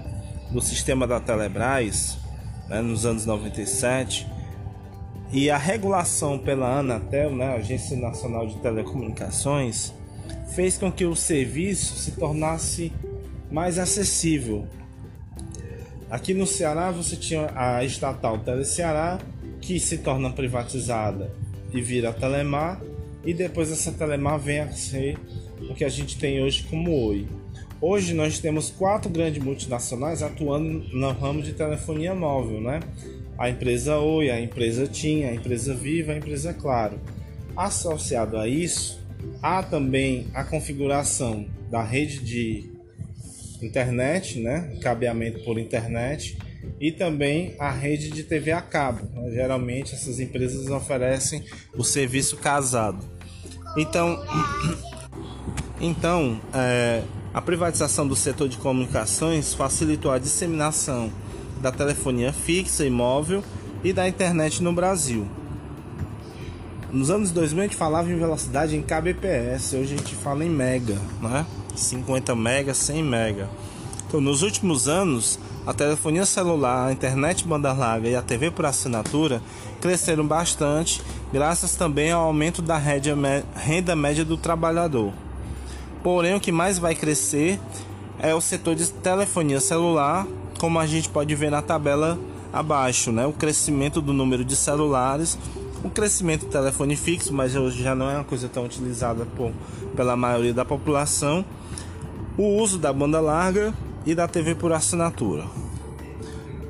do 0.51 0.61
sistema 0.61 1.05
da 1.05 1.19
Telebrás, 1.19 2.17
né, 2.67 2.81
nos 2.81 3.05
anos 3.05 3.25
97, 3.25 4.27
e 5.31 5.49
a 5.49 5.57
regulação 5.57 6.39
pela 6.39 6.79
Anatel, 6.79 7.35
né, 7.35 7.55
Agência 7.55 7.97
Nacional 7.97 8.47
de 8.47 8.57
Telecomunicações, 8.59 9.93
fez 10.55 10.77
com 10.77 10.91
que 10.91 11.05
o 11.05 11.15
serviço 11.15 11.95
se 11.97 12.11
tornasse 12.11 12.91
mais 13.51 13.77
acessível. 13.77 14.65
Aqui 16.09 16.33
no 16.33 16.47
Ceará 16.47 16.91
você 16.91 17.15
tinha 17.17 17.51
a 17.53 17.83
estatal 17.83 18.39
Teleceará, 18.39 19.19
que 19.59 19.79
se 19.79 19.97
torna 19.97 20.29
privatizada 20.29 21.33
e 21.73 21.81
vira 21.81 22.13
Telemar, 22.13 22.81
e 23.25 23.33
depois 23.33 23.69
essa 23.69 23.91
Telemar 23.91 24.39
vem 24.39 24.59
a 24.59 24.71
ser 24.71 25.17
o 25.69 25.73
que 25.73 25.83
a 25.83 25.89
gente 25.89 26.17
tem 26.17 26.41
hoje 26.41 26.63
como 26.69 27.07
Oi. 27.07 27.27
Hoje 27.81 28.13
nós 28.13 28.39
temos 28.39 28.71
quatro 28.71 29.09
grandes 29.09 29.43
multinacionais 29.43 30.23
atuando 30.23 30.85
no 30.93 31.11
ramo 31.11 31.41
de 31.41 31.53
telefonia 31.53 32.15
móvel, 32.15 32.61
né? 32.61 32.79
A 33.37 33.49
empresa 33.49 33.97
Oi, 33.97 34.29
a 34.29 34.39
empresa 34.39 34.87
TIM, 34.87 35.23
a 35.23 35.33
empresa 35.33 35.73
Viva, 35.73 36.13
a 36.13 36.17
empresa 36.17 36.53
Claro. 36.53 36.99
Associado 37.55 38.37
a 38.37 38.47
isso, 38.47 38.97
Há 39.41 39.63
também 39.63 40.27
a 40.33 40.43
configuração 40.43 41.47
da 41.69 41.83
rede 41.83 42.19
de 42.19 42.71
internet, 43.61 44.39
né? 44.39 44.77
cabeamento 44.81 45.43
por 45.43 45.57
internet, 45.59 46.37
e 46.79 46.91
também 46.91 47.55
a 47.59 47.71
rede 47.71 48.09
de 48.09 48.23
TV 48.23 48.51
a 48.51 48.61
cabo. 48.61 49.07
Geralmente 49.31 49.93
essas 49.93 50.19
empresas 50.19 50.69
oferecem 50.69 51.43
o 51.75 51.83
serviço 51.83 52.37
casado. 52.37 53.05
Então, 53.77 54.23
então 55.79 56.41
é, 56.53 57.03
a 57.33 57.41
privatização 57.41 58.07
do 58.07 58.15
setor 58.15 58.49
de 58.49 58.57
comunicações 58.57 59.53
facilitou 59.53 60.11
a 60.11 60.17
disseminação 60.17 61.11
da 61.61 61.71
telefonia 61.71 62.31
fixa 62.31 62.85
e 62.85 62.89
móvel 62.89 63.43
e 63.83 63.91
da 63.93 64.07
internet 64.07 64.61
no 64.61 64.73
Brasil. 64.73 65.27
Nos 66.91 67.09
anos 67.09 67.31
2000 67.31 67.59
a 67.59 67.63
gente 67.63 67.75
falava 67.75 68.11
em 68.11 68.17
velocidade 68.17 68.75
em 68.75 68.81
kbps, 68.81 69.73
hoje 69.73 69.93
a 69.93 69.97
gente 69.97 70.15
fala 70.15 70.45
em 70.45 70.49
mega, 70.49 70.97
né? 71.21 71.45
50 71.75 72.35
mega, 72.35 72.73
100 72.73 73.03
mega. 73.03 73.49
Então, 74.07 74.21
nos 74.21 74.41
últimos 74.41 74.87
anos, 74.87 75.37
a 75.65 75.73
telefonia 75.73 76.25
celular, 76.25 76.87
a 76.87 76.93
internet 76.93 77.45
banda 77.45 77.73
larga 77.73 78.07
e 78.07 78.15
a 78.15 78.21
TV 78.21 78.49
por 78.49 78.65
assinatura 78.65 79.41
cresceram 79.81 80.25
bastante, 80.25 81.01
graças 81.31 81.75
também 81.75 82.09
ao 82.09 82.23
aumento 82.23 82.61
da 82.61 82.77
renda 82.77 83.95
média 83.95 84.23
do 84.23 84.37
trabalhador. 84.37 85.11
Porém, 86.01 86.35
o 86.35 86.39
que 86.39 86.53
mais 86.53 86.79
vai 86.79 86.95
crescer 86.95 87.59
é 88.17 88.33
o 88.33 88.39
setor 88.39 88.75
de 88.75 88.89
telefonia 88.89 89.59
celular, 89.59 90.25
como 90.57 90.79
a 90.79 90.85
gente 90.85 91.09
pode 91.09 91.33
ver 91.35 91.51
na 91.51 91.61
tabela 91.61 92.17
abaixo, 92.51 93.11
né? 93.11 93.25
O 93.25 93.33
crescimento 93.33 94.01
do 94.01 94.13
número 94.13 94.43
de 94.43 94.55
celulares 94.55 95.37
o 95.83 95.89
crescimento 95.89 96.45
do 96.45 96.51
telefone 96.51 96.95
fixo, 96.95 97.33
mas 97.33 97.55
hoje 97.55 97.83
já 97.83 97.93
não 97.93 98.09
é 98.09 98.15
uma 98.15 98.23
coisa 98.23 98.49
tão 98.49 98.65
utilizada 98.65 99.25
por, 99.25 99.51
pela 99.95 100.15
maioria 100.15 100.53
da 100.53 100.65
população, 100.65 101.45
o 102.37 102.43
uso 102.61 102.77
da 102.77 102.91
banda 102.91 103.19
larga 103.19 103.73
e 104.05 104.15
da 104.15 104.27
TV 104.27 104.55
por 104.55 104.71
assinatura. 104.71 105.45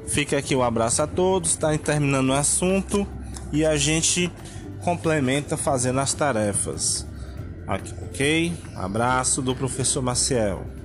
Fica 0.08 0.38
aqui 0.38 0.56
o 0.56 0.60
um 0.60 0.64
abraço 0.64 1.02
a 1.02 1.08
todos, 1.08 1.52
está 1.52 1.76
terminando 1.78 2.30
o 2.30 2.34
assunto 2.34 3.08
e 3.52 3.66
a 3.66 3.76
gente 3.76 4.32
complementa 4.84 5.58
fazendo 5.58 6.00
as 6.00 6.14
tarefas. 6.14 7.06
Ok? 7.68 8.54
Abraço 8.76 9.42
do 9.42 9.54
professor 9.56 10.02
Maciel. 10.02 10.77